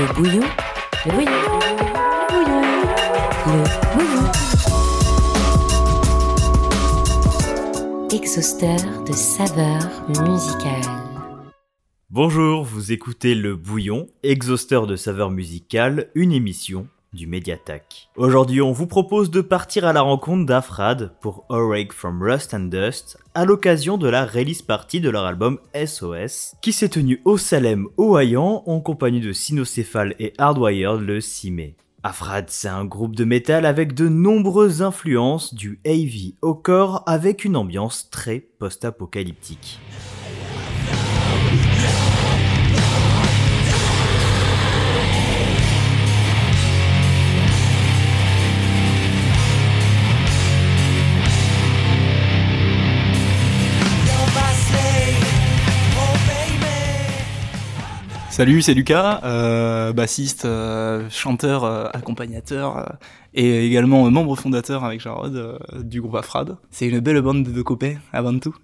Le 0.00 0.06
bouillon, 0.14 0.40
le 1.04 1.12
bouillon, 1.12 1.30
le 2.30 2.46
bouillon, 2.46 2.62
le 3.46 3.64
bouillon. 3.92 4.28
Exhausteur 8.10 8.80
de 9.04 9.12
saveurs 9.12 9.90
musicales. 10.08 10.90
Bonjour, 12.08 12.64
vous 12.64 12.92
écoutez 12.92 13.34
Le 13.34 13.56
Bouillon, 13.56 14.06
exhausteur 14.22 14.86
de 14.86 14.96
saveurs 14.96 15.30
musicales, 15.30 16.08
une 16.14 16.32
émission 16.32 16.88
du 17.12 17.26
Mediatak. 17.26 18.08
Aujourd'hui, 18.16 18.62
on 18.62 18.72
vous 18.72 18.86
propose 18.86 19.30
de 19.30 19.40
partir 19.40 19.84
à 19.84 19.92
la 19.92 20.02
rencontre 20.02 20.46
d'Afrad 20.46 21.12
pour 21.20 21.44
Awake 21.48 21.92
from 21.92 22.22
Rust 22.22 22.54
and 22.54 22.68
Dust 22.70 23.18
à 23.34 23.44
l'occasion 23.44 23.98
de 23.98 24.08
la 24.08 24.24
release 24.26 24.62
party 24.62 25.00
de 25.00 25.10
leur 25.10 25.24
album 25.24 25.58
SOS 25.74 26.54
qui 26.62 26.72
s'est 26.72 26.88
tenu 26.88 27.20
au 27.24 27.38
Salem, 27.38 27.88
Ohio 27.98 28.62
en 28.66 28.80
compagnie 28.80 29.20
de 29.20 29.32
Sinocéphale 29.32 30.14
et 30.18 30.32
Hardwired 30.38 31.00
le 31.00 31.20
6 31.20 31.50
mai. 31.50 31.76
Afrad, 32.02 32.46
c'est 32.48 32.68
un 32.68 32.86
groupe 32.86 33.14
de 33.14 33.24
métal 33.24 33.66
avec 33.66 33.92
de 33.92 34.08
nombreuses 34.08 34.80
influences 34.80 35.52
du 35.52 35.80
AV 35.84 36.32
au 36.40 36.54
corps 36.54 37.02
avec 37.06 37.44
une 37.44 37.56
ambiance 37.56 38.08
très 38.08 38.40
post-apocalyptique. 38.40 39.78
Salut, 58.30 58.62
c'est 58.62 58.74
Lucas, 58.74 59.20
euh, 59.24 59.92
bassiste, 59.92 60.44
euh, 60.44 61.10
chanteur, 61.10 61.64
euh, 61.64 61.88
accompagnateur 61.92 62.96
et 63.34 63.66
également 63.66 64.10
membre 64.10 64.36
fondateur 64.36 64.84
avec 64.84 65.00
Jarod 65.00 65.34
euh, 65.36 65.58
du 65.82 66.00
groupe 66.00 66.16
Afrad. 66.16 66.56
C'est 66.70 66.88
une 66.88 67.00
belle 67.00 67.20
bande 67.22 67.44
de 67.44 67.62
copains 67.62 67.96
avant 68.12 68.36
tout, 68.38 68.54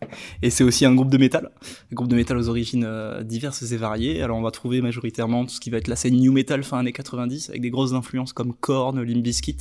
et 0.43 0.51
c'est 0.51 0.65
aussi 0.65 0.85
un 0.85 0.95
groupe 0.95 1.11
de 1.11 1.19
métal, 1.19 1.51
un 1.63 1.95
groupe 1.95 2.09
de 2.09 2.17
métal 2.17 2.37
aux 2.37 2.49
origines 2.49 2.85
euh, 2.87 3.23
diverses 3.23 3.71
et 3.71 3.77
variées. 3.77 4.23
Alors 4.23 4.39
on 4.39 4.43
va 4.43 4.51
trouver 4.51 4.81
majoritairement 4.81 5.45
tout 5.45 5.55
ce 5.55 5.61
qui 5.61 5.71
va 5.71 5.79
être 5.79 5.89
la 5.89 5.97
scène 5.97 6.17
new 6.17 6.33
metal 6.33 6.65
fin 6.65 6.79
années 6.79 6.93
90 6.93 7.51
avec 7.51 7.63
des 7.63 7.71
grosses 7.71 7.93
influences 7.93 8.33
comme 8.33 8.53
Korn, 8.55 9.01
Limp 9.01 9.23
Bizkit, 9.23 9.57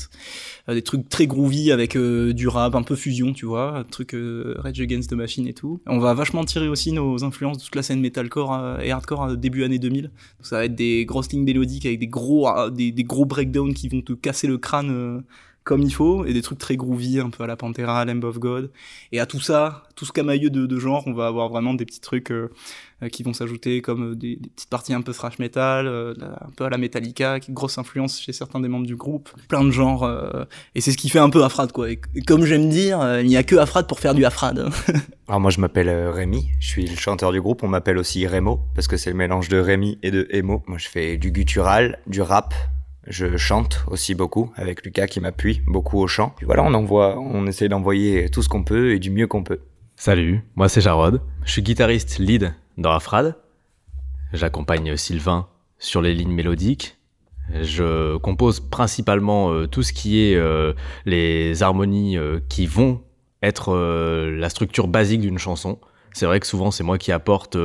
euh, 0.69 0.73
des 0.73 0.81
trucs 0.81 1.07
très 1.07 1.27
groovy 1.27 1.71
avec 1.71 1.95
du 1.95 2.47
rap, 2.47 2.75
un 2.75 2.83
peu 2.83 2.95
fusion, 2.95 3.33
tu 3.33 3.45
vois, 3.45 3.77
un 3.77 3.83
truc 3.83 4.15
Rage 4.57 4.81
Against 4.81 5.09
the 5.09 5.13
Machine 5.13 5.47
et 5.47 5.53
tout. 5.53 5.81
On 5.87 5.99
va 5.99 6.13
vachement 6.13 6.43
tirer 6.43 6.67
aussi 6.67 6.91
nos 6.91 7.23
influences 7.23 7.59
de 7.59 7.63
toute 7.63 7.75
la 7.75 7.83
scène 7.83 8.01
metalcore 8.01 8.79
et 8.81 8.91
hardcore 8.91 9.37
début 9.37 9.63
années 9.63 9.79
2000. 9.79 10.03
Donc 10.03 10.11
ça 10.41 10.57
va 10.57 10.65
être 10.65 10.75
des 10.75 11.05
grosses 11.05 11.31
lignes 11.31 11.43
mélodiques 11.43 11.85
avec 11.85 11.99
des 11.99 12.07
gros 12.07 12.49
des, 12.69 12.91
des 12.91 13.03
gros 13.03 13.25
breakdowns 13.25 13.73
qui 13.73 13.87
vont 13.87 14.01
te 14.01 14.13
casser 14.13 14.47
le 14.47 14.57
crâne 14.57 14.94
euh, 14.95 15.21
comme 15.63 15.81
il 15.81 15.91
faut, 15.91 16.25
et 16.25 16.33
des 16.33 16.43
trucs 16.43 16.59
très 16.59 16.75
groovy, 16.75 17.19
un 17.19 17.31
peu 17.31 17.43
à 17.43 17.47
la 17.47 17.55
Pantera, 17.55 18.05
Lamb 18.05 18.23
of 18.23 18.38
God. 18.38 18.71
Et 19.11 19.19
à 19.19 19.25
tout 19.25 19.39
ça, 19.39 19.83
tout 19.95 20.05
ce 20.05 20.11
camailleux 20.11 20.51
de, 20.51 20.67
de 20.67 20.79
genre, 20.79 21.03
on 21.07 21.13
va 21.13 21.25
avoir 21.25 21.49
vraiment 21.49 21.73
des 21.73 21.85
petits 21.85 22.01
trucs 22.01 22.31
euh, 22.31 22.51
euh, 23.01 23.09
qui 23.09 23.23
vont 23.23 23.33
s'ajouter, 23.33 23.81
comme 23.81 24.13
des, 24.13 24.38
petites 24.55 24.69
parties 24.69 24.93
un 24.93 25.01
peu 25.01 25.11
thrash 25.11 25.39
metal, 25.39 25.88
un 25.88 26.51
peu 26.55 26.66
à 26.66 26.69
la 26.69 26.77
Metallica, 26.77 27.39
qui 27.39 27.51
grosse 27.51 27.79
influence 27.79 28.21
chez 28.21 28.31
certains 28.31 28.59
des 28.59 28.67
membres 28.67 28.85
du 28.85 28.95
groupe, 28.95 29.29
plein 29.47 29.63
de 29.63 29.71
genres. 29.71 30.07
et 30.75 30.81
c'est 30.81 30.91
ce 30.91 30.97
qui 30.97 31.09
fait 31.09 31.19
un 31.19 31.31
peu 31.31 31.43
Afrad, 31.43 31.71
quoi. 31.71 31.89
Et, 31.89 31.99
comme 32.27 32.45
j'aime 32.45 32.69
dire, 32.69 33.19
il 33.19 33.27
n'y 33.27 33.38
a 33.38 33.43
que 33.43 33.55
Afrad 33.55 33.88
pour 33.88 33.99
faire 33.99 34.13
du 34.13 34.23
Afrad. 34.23 34.69
Alors 35.27 35.41
moi 35.41 35.49
je 35.49 35.59
m'appelle 35.59 35.89
Rémi, 36.09 36.47
je 36.59 36.67
suis 36.67 36.85
le 36.85 36.95
chanteur 36.95 37.31
du 37.31 37.41
groupe, 37.41 37.63
on 37.63 37.67
m'appelle 37.67 37.97
aussi 37.97 38.27
Rémo, 38.27 38.59
parce 38.75 38.88
que 38.88 38.97
c'est 38.97 39.09
le 39.09 39.16
mélange 39.16 39.49
de 39.49 39.57
Rémi 39.57 39.97
et 40.03 40.11
de 40.11 40.27
Emo. 40.29 40.61
Moi 40.67 40.77
je 40.77 40.88
fais 40.88 41.17
du 41.17 41.31
guttural, 41.31 41.97
du 42.05 42.21
rap, 42.21 42.53
je 43.07 43.37
chante 43.37 43.85
aussi 43.88 44.16
beaucoup 44.16 44.51
avec 44.55 44.83
Lucas 44.83 45.07
qui 45.07 45.19
m'appuie 45.19 45.61
beaucoup 45.67 45.99
au 45.99 46.07
chant. 46.07 46.33
Puis 46.38 46.45
voilà, 46.45 46.63
on 46.63 46.73
envoie, 46.73 47.19
on 47.19 47.45
essaie 47.47 47.69
d'envoyer 47.69 48.29
tout 48.29 48.41
ce 48.41 48.49
qu'on 48.49 48.63
peut 48.63 48.93
et 48.93 48.99
du 48.99 49.11
mieux 49.11 49.27
qu'on 49.27 49.43
peut. 49.43 49.59
Salut, 49.95 50.43
moi 50.55 50.67
c'est 50.69 50.81
Jarod. 50.81 51.21
Je 51.45 51.51
suis 51.51 51.61
guitariste 51.61 52.19
lead 52.19 52.53
dans 52.77 52.91
Afrad. 52.91 53.35
J'accompagne 54.33 54.97
Sylvain 54.97 55.47
sur 55.77 56.01
les 56.01 56.13
lignes 56.13 56.33
mélodiques. 56.33 56.97
Je 57.61 58.17
compose 58.17 58.59
principalement 58.59 59.51
euh, 59.51 59.67
tout 59.67 59.83
ce 59.83 59.94
qui 59.94 60.19
est 60.21 60.35
euh, 60.35 60.73
les 61.05 61.61
harmonies 61.61 62.17
euh, 62.17 62.39
qui 62.49 62.65
vont 62.65 63.03
être 63.44 63.75
la 63.75 64.49
structure 64.49 64.88
basique 64.88 65.21
d'une 65.21 65.38
chanson. 65.38 65.77
C'est 66.15 66.25
vrai 66.25 66.39
que 66.39 66.47
souvent 66.47 66.71
c'est 66.71 66.83
moi 66.83 66.97
qui 66.97 67.11
apporte 67.11 67.57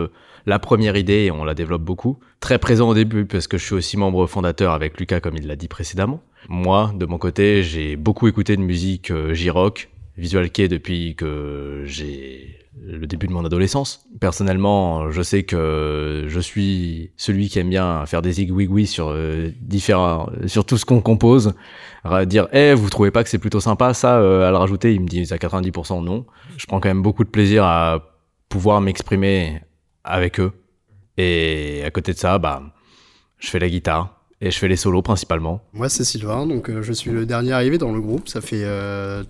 la 0.47 0.59
première 0.59 0.97
idée 0.97 1.25
et 1.25 1.31
on 1.31 1.45
la 1.45 1.55
développe 1.55 1.83
beaucoup. 1.83 2.19
Très 2.41 2.59
présent 2.59 2.89
au 2.89 2.95
début 2.95 3.25
parce 3.25 3.47
que 3.47 3.59
je 3.59 3.65
suis 3.65 3.75
aussi 3.75 3.97
membre 3.97 4.27
fondateur 4.27 4.73
avec 4.73 4.99
Lucas 4.99 5.21
comme 5.21 5.37
il 5.37 5.47
l'a 5.47 5.57
dit 5.57 5.69
précédemment. 5.69 6.21
Moi, 6.49 6.93
de 6.97 7.07
mon 7.07 7.19
côté, 7.19 7.63
j'ai 7.63 7.97
beaucoup 7.97 8.27
écouté 8.27 8.57
de 8.57 8.63
musique 8.63 9.11
euh, 9.11 9.35
J-rock, 9.35 9.91
Visual 10.17 10.51
Kei 10.51 10.69
depuis 10.69 11.15
que 11.15 11.83
j'ai 11.85 12.57
le 12.83 13.07
début 13.07 13.27
de 13.27 13.33
mon 13.33 13.45
adolescence. 13.45 14.07
Personnellement, 14.21 15.11
je 15.11 15.23
sais 15.23 15.43
que 15.43 16.25
je 16.29 16.41
suis 16.41 17.11
celui 17.17 17.49
qui 17.49 17.59
aime 17.59 17.69
bien 17.69 18.07
faire 18.07 18.23
des 18.23 18.33
zigouigouis 18.33 18.87
sur 18.87 19.09
euh, 19.11 19.51
différents, 19.61 20.31
sur 20.47 20.65
tout 20.65 20.79
ce 20.79 20.85
qu'on 20.85 21.01
compose. 21.01 21.53
Dire, 22.27 22.49
eh, 22.53 22.73
vous 22.73 22.89
trouvez 22.89 23.11
pas 23.11 23.23
que 23.23 23.29
c'est 23.29 23.39
plutôt 23.39 23.61
sympa 23.61 23.93
ça 23.93 24.19
euh, 24.19 24.49
à 24.49 24.51
le 24.51 24.57
rajouter 24.57 24.95
Ils 24.95 25.01
me 25.01 25.09
disent 25.09 25.33
à 25.33 25.37
90% 25.37 26.03
non. 26.03 26.25
Je 26.57 26.67
prends 26.67 26.81
quand 26.81 26.89
même 26.89 27.03
beaucoup 27.03 27.25
de 27.25 27.29
plaisir 27.29 27.65
à 27.65 28.10
pouvoir 28.51 28.83
m'exprimer 28.83 29.63
avec 30.05 30.39
eux. 30.39 30.53
Et 31.17 31.83
à 31.87 31.91
côté 31.91 32.13
de 32.13 32.19
ça, 32.19 32.39
bah, 32.39 32.63
je 33.39 33.49
fais 33.49 33.59
la 33.59 33.71
guitare 33.71 34.21
et 34.43 34.51
je 34.51 34.59
fais 34.59 34.69
les 34.69 34.77
solos 34.77 35.03
principalement. 35.03 35.63
Moi, 35.73 35.89
c'est 35.89 36.05
Sylvain, 36.05 36.47
donc 36.47 36.69
euh, 36.69 36.83
je 36.83 36.93
suis 36.93 37.11
le 37.11 37.25
dernier 37.25 37.53
arrivé 37.53 37.79
dans 37.79 37.93
le 37.93 38.01
groupe. 38.01 38.29
Ça 38.29 38.43
fait 38.43 38.65
euh, 38.65 39.23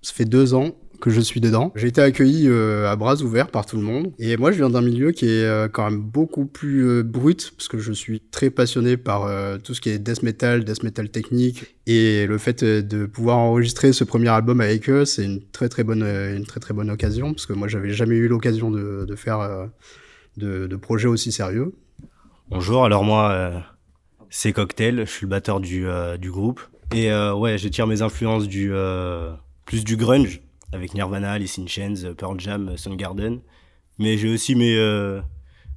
ça 0.00 0.14
fait 0.14 0.24
deux 0.24 0.54
ans 0.54 0.70
que 1.00 1.10
je 1.10 1.20
suis 1.20 1.40
dedans. 1.40 1.72
J'ai 1.76 1.88
été 1.88 2.00
accueilli 2.00 2.48
euh, 2.48 2.90
à 2.90 2.96
bras 2.96 3.16
ouverts 3.22 3.48
par 3.48 3.66
tout 3.66 3.76
le 3.76 3.82
monde. 3.82 4.12
Et 4.18 4.36
moi, 4.36 4.52
je 4.52 4.58
viens 4.58 4.70
d'un 4.70 4.80
milieu 4.80 5.12
qui 5.12 5.26
est 5.26 5.44
euh, 5.44 5.68
quand 5.68 5.90
même 5.90 6.00
beaucoup 6.00 6.46
plus 6.46 6.86
euh, 6.86 7.02
brut, 7.02 7.52
parce 7.56 7.68
que 7.68 7.78
je 7.78 7.92
suis 7.92 8.20
très 8.20 8.50
passionné 8.50 8.96
par 8.96 9.28
tout 9.62 9.74
ce 9.74 9.80
qui 9.80 9.90
est 9.90 9.98
death 9.98 10.22
metal, 10.22 10.64
death 10.64 10.82
metal 10.82 11.08
technique. 11.10 11.76
Et 11.86 12.26
le 12.26 12.38
fait 12.38 12.64
de 12.64 13.06
pouvoir 13.06 13.38
enregistrer 13.38 13.92
ce 13.92 14.04
premier 14.04 14.28
album 14.28 14.60
avec 14.60 14.88
eux, 14.90 15.04
c'est 15.04 15.24
une 15.24 15.42
très 15.42 15.68
très 15.68 15.84
bonne, 15.84 16.02
une 16.02 16.44
très 16.44 16.60
très 16.60 16.74
bonne 16.74 16.90
occasion, 16.90 17.32
parce 17.32 17.46
que 17.46 17.52
moi, 17.52 17.68
j'avais 17.68 17.90
jamais 17.90 18.16
eu 18.16 18.28
l'occasion 18.28 18.70
de, 18.70 19.06
faire 19.16 19.68
de, 20.36 20.66
de 20.66 20.76
projets 20.76 21.08
aussi 21.08 21.32
sérieux. 21.32 21.72
Bonjour, 22.50 22.84
alors 22.84 23.04
moi, 23.04 23.64
c'est 24.30 24.52
Cocktail, 24.52 25.04
je 25.06 25.10
suis 25.10 25.26
le 25.26 25.30
batteur 25.30 25.60
du, 25.60 25.86
du 26.18 26.30
groupe. 26.30 26.60
Et 26.94 27.10
ouais, 27.12 27.58
je 27.58 27.68
tire 27.68 27.86
mes 27.86 28.02
influences 28.02 28.48
du 28.48 28.72
plus 29.64 29.84
du 29.84 29.96
grunge 29.96 30.40
avec 30.72 30.94
Nirvana, 30.94 31.32
Alice 31.32 31.58
in 31.58 31.66
Chains, 31.66 32.14
Pearl 32.16 32.38
Jam, 32.38 32.76
Soundgarden. 32.76 33.40
Mais 33.98 34.16
j'ai 34.16 34.32
aussi 34.32 34.54
mes, 34.54 34.76
euh, 34.76 35.20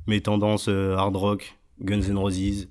mes 0.08 0.22
tendances 0.22 0.68
euh, 0.68 0.96
hard 0.96 1.16
rock, 1.16 1.58
Guns 1.82 2.04
N' 2.04 2.18
Roses, 2.18 2.68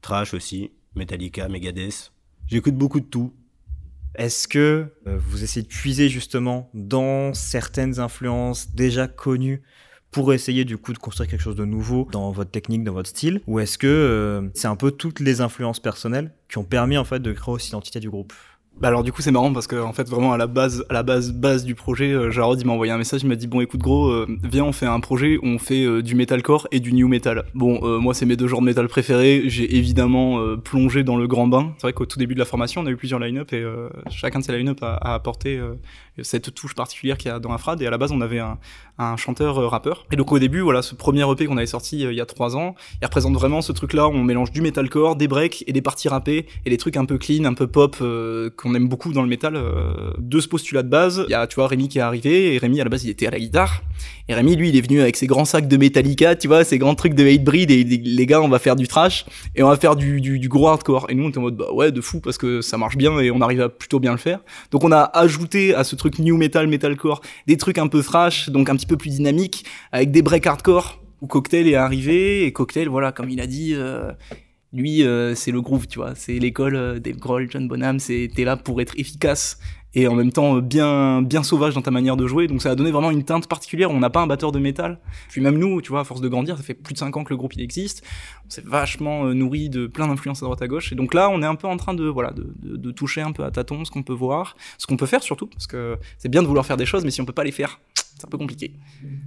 trash 0.00 0.34
aussi, 0.34 0.72
Metallica, 0.94 1.48
Megadeth. 1.48 2.12
J'écoute 2.48 2.74
beaucoup 2.74 3.00
de 3.00 3.06
tout. 3.06 3.32
Est-ce 4.16 4.48
que 4.48 4.86
euh, 5.06 5.18
vous 5.18 5.44
essayez 5.44 5.62
de 5.62 5.68
puiser 5.68 6.08
justement 6.08 6.70
dans 6.74 7.32
certaines 7.34 8.00
influences 8.00 8.72
déjà 8.74 9.06
connues 9.06 9.62
pour 10.10 10.32
essayer 10.32 10.64
du 10.64 10.78
coup 10.78 10.94
de 10.94 10.98
construire 10.98 11.28
quelque 11.28 11.42
chose 11.42 11.56
de 11.56 11.66
nouveau 11.66 12.08
dans 12.10 12.32
votre 12.32 12.50
technique, 12.50 12.82
dans 12.82 12.94
votre 12.94 13.10
style? 13.10 13.42
Ou 13.46 13.60
est-ce 13.60 13.76
que 13.76 14.50
c'est 14.54 14.68
un 14.68 14.76
peu 14.76 14.90
toutes 14.90 15.20
les 15.20 15.42
influences 15.42 15.80
personnelles 15.80 16.32
qui 16.48 16.56
ont 16.58 16.64
permis 16.64 16.96
en 16.96 17.04
fait 17.04 17.20
de 17.20 17.32
créer 17.32 17.52
aussi 17.52 17.68
l'identité 17.68 18.00
du 18.00 18.08
groupe? 18.08 18.32
Bah 18.80 18.88
alors 18.88 19.02
du 19.02 19.12
coup 19.12 19.22
c'est 19.22 19.30
marrant 19.30 19.52
parce 19.52 19.66
que 19.66 19.76
en 19.76 19.92
fait 19.92 20.08
vraiment 20.08 20.34
à 20.34 20.36
la 20.36 20.46
base 20.46 20.84
à 20.90 20.92
la 20.92 21.02
base 21.02 21.32
base 21.32 21.64
du 21.64 21.74
projet 21.74 22.12
euh, 22.12 22.30
Jarod 22.30 22.60
il 22.60 22.66
m'a 22.66 22.74
envoyé 22.74 22.92
un 22.92 22.98
message 22.98 23.22
il 23.22 23.28
m'a 23.28 23.34
dit 23.34 23.46
bon 23.46 23.62
écoute 23.62 23.80
gros 23.80 24.08
euh, 24.08 24.26
viens 24.42 24.64
on 24.64 24.72
fait 24.72 24.86
un 24.86 25.00
projet 25.00 25.38
on 25.42 25.58
fait 25.58 25.84
euh, 25.84 26.02
du 26.02 26.14
metalcore 26.14 26.68
et 26.72 26.80
du 26.80 26.92
new 26.92 27.08
metal. 27.08 27.44
Bon 27.54 27.80
euh, 27.82 27.98
moi 27.98 28.12
c'est 28.12 28.26
mes 28.26 28.36
deux 28.36 28.48
genres 28.48 28.60
de 28.60 28.66
métal 28.66 28.88
préférés. 28.88 29.44
J'ai 29.46 29.76
évidemment 29.76 30.56
plongé 30.58 31.04
dans 31.04 31.16
le 31.16 31.26
grand 31.26 31.46
bain. 31.46 31.72
C'est 31.76 31.82
vrai 31.82 31.92
qu'au 31.92 32.06
tout 32.06 32.18
début 32.18 32.34
de 32.34 32.38
la 32.38 32.44
formation 32.44 32.82
on 32.82 32.86
a 32.86 32.90
eu 32.90 32.96
plusieurs 32.96 33.20
line-up 33.20 33.52
et 33.52 33.64
chacun 34.10 34.40
de 34.40 34.44
ces 34.44 34.56
line-up 34.56 34.82
a, 34.82 34.94
a 34.94 35.14
apporté 35.14 35.58
cette 36.22 36.54
touche 36.54 36.74
particulière 36.74 37.18
qu'il 37.18 37.30
y 37.30 37.34
a 37.34 37.38
dans 37.38 37.52
Afrad 37.52 37.80
et 37.82 37.86
à 37.86 37.90
la 37.90 37.98
base 37.98 38.12
on 38.12 38.20
avait 38.20 38.38
un, 38.38 38.58
un 38.98 39.16
chanteur 39.16 39.70
rappeur 39.70 40.06
et 40.12 40.16
donc 40.16 40.32
au 40.32 40.38
début 40.38 40.60
voilà 40.60 40.82
ce 40.82 40.94
premier 40.94 41.30
EP 41.30 41.46
qu'on 41.46 41.56
avait 41.56 41.66
sorti 41.66 42.00
il 42.00 42.12
y 42.14 42.20
a 42.20 42.26
trois 42.26 42.56
ans 42.56 42.74
il 43.00 43.04
représente 43.04 43.34
vraiment 43.34 43.62
ce 43.62 43.72
truc 43.72 43.92
là 43.92 44.08
où 44.08 44.12
on 44.12 44.24
mélange 44.24 44.50
du 44.50 44.62
metalcore 44.62 45.16
des 45.16 45.28
breaks 45.28 45.64
et 45.66 45.72
des 45.72 45.82
parties 45.82 46.08
rappées 46.08 46.46
et 46.64 46.70
des 46.70 46.76
trucs 46.76 46.96
un 46.96 47.04
peu 47.04 47.18
clean 47.18 47.44
un 47.44 47.54
peu 47.54 47.66
pop 47.66 47.96
qu'on 48.56 48.74
aime 48.74 48.88
beaucoup 48.88 49.12
dans 49.12 49.22
le 49.22 49.28
métal, 49.28 49.56
euh, 49.56 50.12
de 50.18 50.40
ce 50.40 50.48
postulat 50.48 50.82
de 50.82 50.88
base. 50.88 51.24
Il 51.28 51.32
y 51.32 51.34
a, 51.34 51.46
tu 51.46 51.56
vois, 51.56 51.68
Rémi 51.68 51.88
qui 51.88 51.98
est 51.98 52.02
arrivé, 52.02 52.54
et 52.54 52.58
Rémi, 52.58 52.80
à 52.80 52.84
la 52.84 52.90
base, 52.90 53.04
il 53.04 53.10
était 53.10 53.26
à 53.26 53.30
la 53.30 53.38
guitare. 53.38 53.82
Et 54.28 54.34
Rémi, 54.34 54.56
lui, 54.56 54.70
il 54.70 54.76
est 54.76 54.80
venu 54.80 55.00
avec 55.00 55.16
ses 55.16 55.28
grands 55.28 55.44
sacs 55.44 55.68
de 55.68 55.76
Metallica, 55.76 56.34
tu 56.34 56.48
vois, 56.48 56.64
ses 56.64 56.78
grands 56.78 56.96
trucs 56.96 57.14
de 57.14 57.24
Hatebreed, 57.24 57.70
et 57.70 57.84
les 57.84 58.26
gars, 58.26 58.40
on 58.40 58.48
va 58.48 58.58
faire 58.58 58.74
du 58.74 58.88
trash, 58.88 59.24
et 59.54 59.62
on 59.62 59.68
va 59.68 59.76
faire 59.76 59.94
du, 59.94 60.20
du, 60.20 60.40
du 60.40 60.48
gros 60.48 60.66
hardcore. 60.66 61.06
Et 61.10 61.14
nous, 61.14 61.24
on 61.24 61.28
était 61.28 61.38
en 61.38 61.42
mode, 61.42 61.56
bah 61.56 61.72
ouais, 61.72 61.92
de 61.92 62.00
fou, 62.00 62.20
parce 62.20 62.36
que 62.36 62.60
ça 62.60 62.76
marche 62.76 62.96
bien, 62.96 63.18
et 63.20 63.30
on 63.30 63.40
arrive 63.40 63.60
à 63.60 63.68
plutôt 63.68 64.00
bien 64.00 64.10
le 64.10 64.18
faire. 64.18 64.40
Donc 64.72 64.82
on 64.82 64.90
a 64.90 65.02
ajouté 65.02 65.74
à 65.74 65.84
ce 65.84 65.94
truc 65.94 66.18
new 66.18 66.36
metal, 66.36 66.66
metalcore, 66.66 67.20
des 67.46 67.56
trucs 67.56 67.78
un 67.78 67.86
peu 67.86 68.02
thrash, 68.02 68.48
donc 68.48 68.68
un 68.68 68.74
petit 68.74 68.86
peu 68.86 68.96
plus 68.96 69.10
dynamique, 69.10 69.64
avec 69.92 70.10
des 70.10 70.22
breaks 70.22 70.46
hardcore, 70.46 71.00
où 71.20 71.28
Cocktail 71.28 71.68
est 71.68 71.76
arrivé 71.76 72.44
et 72.44 72.52
Cocktail, 72.52 72.88
voilà, 72.88 73.12
comme 73.12 73.30
il 73.30 73.40
a 73.40 73.46
dit, 73.46 73.74
euh, 73.74 74.10
lui, 74.72 75.04
euh, 75.04 75.34
c'est 75.36 75.52
le 75.52 75.62
groove, 75.62 75.86
tu 75.86 75.98
vois, 75.98 76.14
c'est 76.16 76.38
l'école 76.38 76.74
euh, 76.74 76.98
Dave 76.98 77.16
Grohl, 77.16 77.48
John 77.48 77.68
Bonham, 77.68 78.00
c'est 78.00 78.28
t'es 78.34 78.44
là 78.44 78.56
pour 78.56 78.80
être 78.80 78.98
efficace 78.98 79.58
et 79.96 80.06
en 80.06 80.14
même 80.14 80.30
temps 80.30 80.56
euh, 80.56 80.60
bien 80.60 81.22
bien 81.22 81.42
sauvage 81.42 81.74
dans 81.74 81.82
ta 81.82 81.90
manière 81.90 82.16
de 82.16 82.26
jouer. 82.28 82.46
Donc 82.46 82.62
ça 82.62 82.70
a 82.70 82.74
donné 82.76 82.92
vraiment 82.92 83.10
une 83.10 83.24
teinte 83.24 83.48
particulière. 83.48 83.90
On 83.90 83.98
n'a 83.98 84.10
pas 84.10 84.20
un 84.20 84.26
batteur 84.28 84.52
de 84.52 84.60
métal. 84.60 85.00
Puis 85.30 85.40
même 85.40 85.58
nous, 85.58 85.80
tu 85.80 85.88
vois, 85.88 86.00
à 86.00 86.04
force 86.04 86.20
de 86.20 86.28
grandir, 86.28 86.56
ça 86.56 86.62
fait 86.62 86.74
plus 86.74 86.92
de 86.92 86.98
5 86.98 87.16
ans 87.16 87.24
que 87.24 87.30
le 87.30 87.36
groupe 87.36 87.54
il 87.54 87.62
existe. 87.62 88.04
On 88.46 88.50
s'est 88.50 88.62
vachement 88.64 89.24
euh, 89.24 89.34
nourri 89.34 89.68
de 89.70 89.86
plein 89.86 90.06
d'influences 90.06 90.42
à 90.42 90.46
droite 90.46 90.62
à 90.62 90.68
gauche. 90.68 90.92
Et 90.92 90.94
donc 90.94 91.14
là, 91.14 91.30
on 91.30 91.42
est 91.42 91.46
un 91.46 91.56
peu 91.56 91.66
en 91.66 91.78
train 91.78 91.94
de 91.94 92.04
voilà 92.04 92.30
de, 92.30 92.54
de, 92.62 92.76
de 92.76 92.90
toucher 92.92 93.22
un 93.22 93.32
peu 93.32 93.42
à 93.42 93.50
tâtons 93.50 93.84
ce 93.84 93.90
qu'on 93.90 94.02
peut 94.02 94.12
voir, 94.12 94.56
ce 94.78 94.86
qu'on 94.86 94.96
peut 94.96 95.06
faire 95.06 95.22
surtout, 95.22 95.46
parce 95.46 95.66
que 95.66 95.96
c'est 96.18 96.28
bien 96.28 96.42
de 96.42 96.46
vouloir 96.46 96.66
faire 96.66 96.76
des 96.76 96.86
choses, 96.86 97.04
mais 97.04 97.10
si 97.10 97.20
on 97.22 97.24
peut 97.24 97.32
pas 97.32 97.44
les 97.44 97.52
faire, 97.52 97.80
c'est 98.18 98.26
un 98.26 98.30
peu 98.30 98.38
compliqué. 98.38 98.72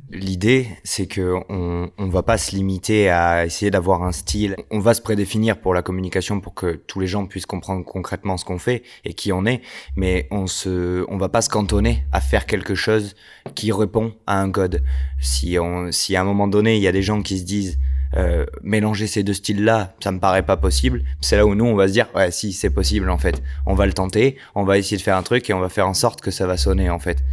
L'idée, 0.09 0.67
c'est 0.83 1.05
que 1.05 1.35
on, 1.49 1.91
on 1.99 2.07
va 2.07 2.23
pas 2.23 2.39
se 2.39 2.55
limiter 2.55 3.09
à 3.09 3.45
essayer 3.45 3.69
d'avoir 3.69 4.01
un 4.01 4.11
style. 4.11 4.55
On 4.71 4.79
va 4.79 4.95
se 4.95 5.01
prédéfinir 5.01 5.61
pour 5.61 5.75
la 5.75 5.83
communication 5.83 6.41
pour 6.41 6.55
que 6.55 6.81
tous 6.87 6.99
les 6.99 7.05
gens 7.05 7.27
puissent 7.27 7.45
comprendre 7.45 7.85
concrètement 7.85 8.37
ce 8.37 8.45
qu'on 8.45 8.57
fait 8.57 8.81
et 9.05 9.13
qui 9.13 9.31
on 9.31 9.45
est. 9.45 9.61
Mais 9.95 10.27
on 10.31 10.47
se, 10.47 11.05
on 11.07 11.17
va 11.17 11.29
pas 11.29 11.43
se 11.43 11.49
cantonner 11.49 12.03
à 12.11 12.19
faire 12.19 12.47
quelque 12.47 12.73
chose 12.73 13.15
qui 13.53 13.71
répond 13.71 14.15
à 14.25 14.41
un 14.41 14.49
code. 14.49 14.83
Si 15.19 15.59
on, 15.59 15.91
si 15.91 16.15
à 16.15 16.21
un 16.21 16.25
moment 16.25 16.47
donné, 16.47 16.75
il 16.75 16.81
y 16.81 16.87
a 16.87 16.91
des 16.91 17.03
gens 17.03 17.21
qui 17.21 17.37
se 17.37 17.43
disent, 17.43 17.77
euh, 18.17 18.47
mélanger 18.63 19.05
ces 19.05 19.21
deux 19.21 19.35
styles-là, 19.35 19.93
ça 19.99 20.11
me 20.11 20.19
paraît 20.19 20.45
pas 20.45 20.57
possible. 20.57 21.03
C'est 21.21 21.37
là 21.37 21.45
où 21.45 21.53
nous, 21.53 21.65
on 21.65 21.75
va 21.75 21.87
se 21.87 21.93
dire, 21.93 22.07
ouais, 22.15 22.31
si, 22.31 22.53
c'est 22.53 22.71
possible, 22.71 23.11
en 23.11 23.19
fait. 23.19 23.39
On 23.67 23.75
va 23.75 23.85
le 23.85 23.93
tenter, 23.93 24.37
on 24.55 24.63
va 24.63 24.79
essayer 24.79 24.97
de 24.97 25.01
faire 25.03 25.15
un 25.15 25.21
truc 25.21 25.47
et 25.49 25.53
on 25.53 25.59
va 25.59 25.69
faire 25.69 25.87
en 25.87 25.93
sorte 25.93 26.21
que 26.21 26.31
ça 26.31 26.47
va 26.47 26.57
sonner, 26.57 26.89
en 26.89 26.97
fait. 26.97 27.23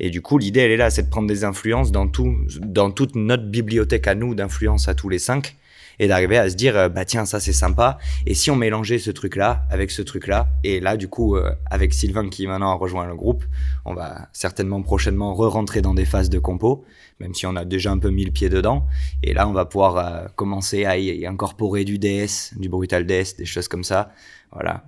Et 0.00 0.10
du 0.10 0.22
coup, 0.22 0.38
l'idée, 0.38 0.60
elle 0.60 0.70
est 0.70 0.76
là, 0.76 0.90
c'est 0.90 1.04
de 1.04 1.10
prendre 1.10 1.28
des 1.28 1.44
influences 1.44 1.92
dans 1.92 2.08
tout, 2.08 2.36
dans 2.60 2.90
toute 2.90 3.14
notre 3.14 3.44
bibliothèque 3.44 4.06
à 4.06 4.14
nous 4.14 4.34
d'influences 4.34 4.88
à 4.88 4.94
tous 4.94 5.08
les 5.08 5.18
cinq 5.18 5.56
et 5.98 6.08
d'arriver 6.08 6.38
à 6.38 6.48
se 6.48 6.54
dire, 6.54 6.76
euh, 6.76 6.88
bah 6.88 7.04
tiens, 7.04 7.24
ça 7.24 7.40
c'est 7.40 7.52
sympa. 7.52 7.98
Et 8.26 8.34
si 8.34 8.50
on 8.50 8.56
mélangeait 8.56 8.98
ce 8.98 9.10
truc-là 9.10 9.64
avec 9.70 9.90
ce 9.90 10.02
truc-là, 10.02 10.48
et 10.62 10.80
là, 10.80 10.96
du 10.96 11.08
coup, 11.08 11.36
euh, 11.36 11.52
avec 11.70 11.94
Sylvain 11.94 12.28
qui 12.28 12.46
maintenant 12.46 12.72
a 12.72 12.74
rejoint 12.74 13.06
le 13.06 13.14
groupe, 13.14 13.44
on 13.84 13.94
va 13.94 14.28
certainement 14.32 14.82
prochainement 14.82 15.34
re-rentrer 15.34 15.82
dans 15.82 15.94
des 15.94 16.04
phases 16.04 16.30
de 16.30 16.38
compo, 16.38 16.84
même 17.20 17.34
si 17.34 17.46
on 17.46 17.56
a 17.56 17.64
déjà 17.64 17.90
un 17.92 17.98
peu 17.98 18.10
mis 18.10 18.24
le 18.24 18.30
pied 18.30 18.48
dedans. 18.48 18.86
Et 19.22 19.34
là, 19.34 19.48
on 19.48 19.52
va 19.52 19.64
pouvoir 19.64 19.96
euh, 19.96 20.26
commencer 20.36 20.84
à 20.84 20.98
y 20.98 21.26
incorporer 21.26 21.84
du 21.84 21.98
DS, 21.98 22.54
du 22.56 22.68
brutal 22.68 23.06
DS, 23.06 23.36
des 23.38 23.46
choses 23.46 23.68
comme 23.68 23.84
ça. 23.84 24.10
Voilà, 24.52 24.84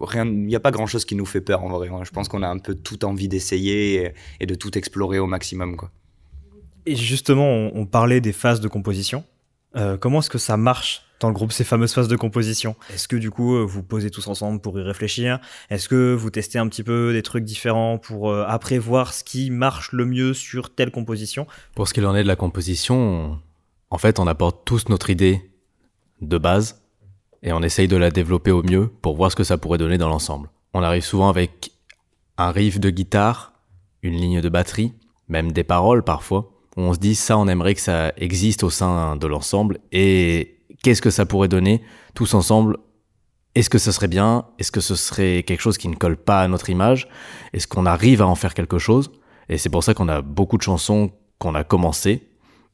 rien, 0.00 0.24
il 0.24 0.46
n'y 0.46 0.54
a 0.54 0.60
pas 0.60 0.70
grand-chose 0.70 1.04
qui 1.04 1.16
nous 1.16 1.26
fait 1.26 1.40
peur 1.40 1.64
en 1.64 1.68
vrai. 1.68 1.90
Je 2.04 2.10
pense 2.12 2.28
qu'on 2.28 2.42
a 2.42 2.48
un 2.48 2.58
peu 2.58 2.76
toute 2.76 3.02
envie 3.02 3.26
d'essayer 3.26 4.12
et, 4.38 4.46
de 4.46 4.54
tout 4.54 4.78
explorer 4.78 5.18
au 5.18 5.26
maximum, 5.26 5.76
quoi. 5.76 5.90
Et 6.88 6.94
justement, 6.94 7.48
on 7.74 7.84
parlait 7.84 8.20
des 8.20 8.32
phases 8.32 8.60
de 8.60 8.68
composition. 8.68 9.24
Euh, 9.76 9.96
comment 9.96 10.20
est-ce 10.20 10.30
que 10.30 10.38
ça 10.38 10.56
marche 10.56 11.02
dans 11.20 11.28
le 11.28 11.34
groupe, 11.34 11.52
ces 11.52 11.64
fameuses 11.64 11.92
phases 11.92 12.08
de 12.08 12.16
composition? 12.16 12.76
Est-ce 12.92 13.08
que 13.08 13.16
du 13.16 13.30
coup, 13.30 13.56
euh, 13.56 13.64
vous 13.64 13.82
posez 13.82 14.10
tous 14.10 14.26
ensemble 14.28 14.60
pour 14.60 14.78
y 14.78 14.82
réfléchir? 14.82 15.38
Est-ce 15.70 15.88
que 15.88 16.14
vous 16.14 16.30
testez 16.30 16.58
un 16.58 16.68
petit 16.68 16.82
peu 16.82 17.12
des 17.12 17.22
trucs 17.22 17.44
différents 17.44 17.98
pour 17.98 18.30
euh, 18.30 18.44
après 18.46 18.78
voir 18.78 19.12
ce 19.12 19.24
qui 19.24 19.50
marche 19.50 19.92
le 19.92 20.04
mieux 20.06 20.34
sur 20.34 20.74
telle 20.74 20.90
composition? 20.90 21.46
Pour 21.74 21.88
ce 21.88 21.94
qu'il 21.94 22.06
en 22.06 22.14
est 22.14 22.22
de 22.22 22.28
la 22.28 22.36
composition, 22.36 22.96
on- 22.96 23.38
en 23.90 23.98
fait, 23.98 24.18
on 24.18 24.26
apporte 24.26 24.64
tous 24.64 24.88
notre 24.88 25.10
idée 25.10 25.50
de 26.20 26.38
base 26.38 26.82
et 27.42 27.52
on 27.52 27.62
essaye 27.62 27.88
de 27.88 27.96
la 27.96 28.10
développer 28.10 28.50
au 28.50 28.62
mieux 28.62 28.88
pour 28.88 29.16
voir 29.16 29.30
ce 29.30 29.36
que 29.36 29.44
ça 29.44 29.58
pourrait 29.58 29.78
donner 29.78 29.98
dans 29.98 30.08
l'ensemble. 30.08 30.48
On 30.74 30.82
arrive 30.82 31.04
souvent 31.04 31.28
avec 31.28 31.70
un 32.36 32.50
riff 32.50 32.80
de 32.80 32.90
guitare, 32.90 33.52
une 34.02 34.14
ligne 34.14 34.40
de 34.40 34.48
batterie, 34.48 34.92
même 35.28 35.52
des 35.52 35.64
paroles 35.64 36.02
parfois, 36.02 36.50
on 36.76 36.92
se 36.92 36.98
dit 36.98 37.14
ça, 37.14 37.38
on 37.38 37.48
aimerait 37.48 37.74
que 37.74 37.80
ça 37.80 38.12
existe 38.16 38.62
au 38.62 38.70
sein 38.70 39.16
de 39.16 39.26
l'ensemble. 39.26 39.78
Et 39.92 40.58
qu'est-ce 40.82 41.02
que 41.02 41.10
ça 41.10 41.26
pourrait 41.26 41.48
donner 41.48 41.82
tous 42.14 42.34
ensemble? 42.34 42.76
Est-ce 43.54 43.70
que 43.70 43.78
ce 43.78 43.92
serait 43.92 44.08
bien? 44.08 44.44
Est-ce 44.58 44.70
que 44.70 44.80
ce 44.80 44.94
serait 44.94 45.42
quelque 45.42 45.60
chose 45.60 45.78
qui 45.78 45.88
ne 45.88 45.94
colle 45.94 46.18
pas 46.18 46.42
à 46.42 46.48
notre 46.48 46.68
image? 46.68 47.08
Est-ce 47.54 47.66
qu'on 47.66 47.86
arrive 47.86 48.20
à 48.20 48.26
en 48.26 48.34
faire 48.34 48.52
quelque 48.52 48.78
chose? 48.78 49.10
Et 49.48 49.56
c'est 49.56 49.70
pour 49.70 49.82
ça 49.82 49.94
qu'on 49.94 50.08
a 50.08 50.20
beaucoup 50.20 50.58
de 50.58 50.62
chansons 50.62 51.10
qu'on 51.38 51.54
a 51.54 51.64
commencé 51.64 52.28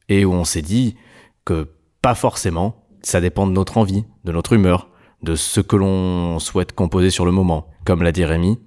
et 0.09 0.25
où 0.25 0.33
on 0.33 0.43
s'est 0.43 0.61
dit 0.61 0.97
que 1.45 1.69
pas 2.01 2.15
forcément, 2.15 2.83
ça 3.01 3.21
dépend 3.21 3.47
de 3.47 3.53
notre 3.53 3.77
envie, 3.77 4.03
de 4.25 4.31
notre 4.31 4.53
humeur, 4.53 4.89
de 5.21 5.35
ce 5.35 5.61
que 5.61 5.77
l'on 5.77 6.39
souhaite 6.39 6.73
composer 6.73 7.09
sur 7.09 7.25
le 7.25 7.31
moment. 7.31 7.67
Comme 7.85 8.03
l'a 8.03 8.11
dit 8.11 8.25
Rémi, 8.25 8.59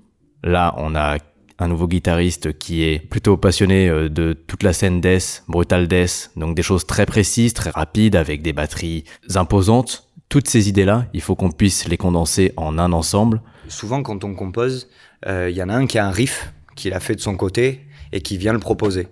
là 0.43 0.75
on 0.79 0.95
a 0.95 1.19
un 1.59 1.69
nouveau 1.69 1.89
guitariste 1.89 2.59
qui 2.59 2.85
est 2.85 2.99
plutôt 2.99 3.37
passionné 3.37 3.89
euh, 3.89 4.09
de 4.09 4.33
toute 4.33 4.63
la 4.63 4.73
scène 4.73 5.01
death, 5.01 5.45
brutal 5.49 5.89
death, 5.89 6.31
donc 6.37 6.55
des 6.55 6.63
choses 6.63 6.87
très 6.87 7.07
précises, 7.07 7.55
très 7.55 7.71
rapides, 7.71 8.17
avec 8.17 8.43
des 8.43 8.53
batteries 8.53 9.05
imposantes. 9.35 10.09
Toutes 10.29 10.49
ces 10.49 10.69
idées-là, 10.69 11.07
il 11.13 11.21
faut 11.21 11.37
qu'on 11.37 11.51
puisse 11.51 11.89
les 11.89 11.97
condenser 11.97 12.53
en 12.57 12.79
un 12.79 12.93
ensemble. 12.93 13.41
Souvent, 13.69 14.03
quand 14.03 14.25
on 14.25 14.35
compose, 14.35 14.89
euh, 15.27 15.49
il 15.51 15.57
y 15.57 15.63
en 15.63 15.69
a 15.69 15.75
un 15.75 15.87
qui 15.87 15.99
a 15.99 16.07
un 16.07 16.11
riff 16.11 16.53
qu'il 16.75 16.93
a 16.93 17.01
fait 17.01 17.15
de 17.15 17.21
son 17.21 17.37
côté 17.37 17.87
et 18.13 18.21
qui 18.21 18.37
vient 18.37 18.53
le 18.53 18.59
proposer. 18.59 19.09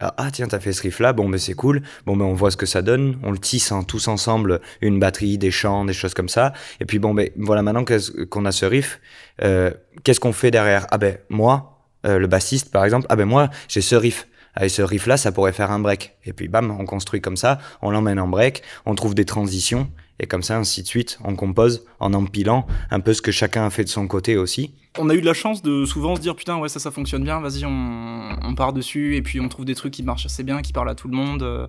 Ah 0.00 0.14
ah, 0.16 0.30
tiens, 0.30 0.46
t'as 0.46 0.60
fait 0.60 0.72
ce 0.72 0.82
riff 0.82 1.00
là, 1.00 1.12
bon 1.12 1.28
ben 1.28 1.38
c'est 1.38 1.54
cool, 1.54 1.82
bon 2.06 2.16
ben 2.16 2.24
on 2.24 2.34
voit 2.34 2.52
ce 2.52 2.56
que 2.56 2.66
ça 2.66 2.82
donne, 2.82 3.18
on 3.24 3.32
le 3.32 3.38
tisse 3.38 3.72
hein, 3.72 3.82
tous 3.82 4.06
ensemble, 4.06 4.60
une 4.80 5.00
batterie, 5.00 5.38
des 5.38 5.50
chants, 5.50 5.84
des 5.84 5.92
choses 5.92 6.14
comme 6.14 6.28
ça, 6.28 6.52
et 6.78 6.84
puis 6.84 7.00
bon 7.00 7.14
ben 7.14 7.30
voilà 7.36 7.62
maintenant 7.62 7.84
qu'on 8.30 8.44
a 8.44 8.52
ce 8.52 8.64
riff, 8.64 9.00
euh, 9.42 9.72
qu'est-ce 10.04 10.20
qu'on 10.20 10.32
fait 10.32 10.52
derrière? 10.52 10.86
Ah 10.92 10.98
ben 10.98 11.18
moi, 11.30 11.77
euh, 12.06 12.18
le 12.18 12.26
bassiste 12.26 12.70
par 12.70 12.84
exemple, 12.84 13.06
ah 13.08 13.16
ben 13.16 13.24
moi 13.26 13.50
j'ai 13.68 13.80
ce 13.80 13.94
riff, 13.94 14.28
avec 14.54 14.70
ce 14.70 14.82
riff 14.82 15.06
là 15.06 15.16
ça 15.16 15.32
pourrait 15.32 15.52
faire 15.52 15.70
un 15.70 15.80
break, 15.80 16.16
et 16.24 16.32
puis 16.32 16.48
bam 16.48 16.70
on 16.70 16.84
construit 16.84 17.20
comme 17.20 17.36
ça, 17.36 17.58
on 17.82 17.90
l'emmène 17.90 18.18
en 18.18 18.28
break, 18.28 18.62
on 18.86 18.94
trouve 18.94 19.14
des 19.14 19.24
transitions, 19.24 19.88
et 20.20 20.26
comme 20.26 20.42
ça 20.42 20.56
ainsi 20.58 20.82
de 20.82 20.88
suite, 20.88 21.18
on 21.24 21.36
compose 21.36 21.84
en 22.00 22.12
empilant 22.12 22.66
un 22.90 23.00
peu 23.00 23.14
ce 23.14 23.22
que 23.22 23.30
chacun 23.30 23.66
a 23.66 23.70
fait 23.70 23.84
de 23.84 23.88
son 23.88 24.06
côté 24.08 24.36
aussi. 24.36 24.74
on 24.98 25.08
a 25.10 25.14
eu 25.14 25.20
de 25.20 25.26
la 25.26 25.34
chance 25.34 25.62
de 25.62 25.84
souvent 25.84 26.16
se 26.16 26.20
dire 26.20 26.34
putain 26.34 26.56
ouais 26.58 26.68
ça 26.68 26.80
ça 26.80 26.90
fonctionne 26.90 27.22
bien 27.22 27.40
vas-y 27.40 27.64
on, 27.64 28.36
on 28.42 28.54
part 28.54 28.72
dessus 28.72 29.16
et 29.16 29.22
puis 29.22 29.40
on 29.40 29.48
trouve 29.48 29.64
des 29.64 29.76
trucs 29.76 29.92
qui 29.92 30.02
marchent 30.02 30.26
assez 30.26 30.42
bien 30.42 30.60
qui 30.60 30.72
parlent 30.72 30.90
à 30.90 30.96
tout 30.96 31.08
le 31.08 31.16
monde 31.16 31.42
euh. 31.42 31.66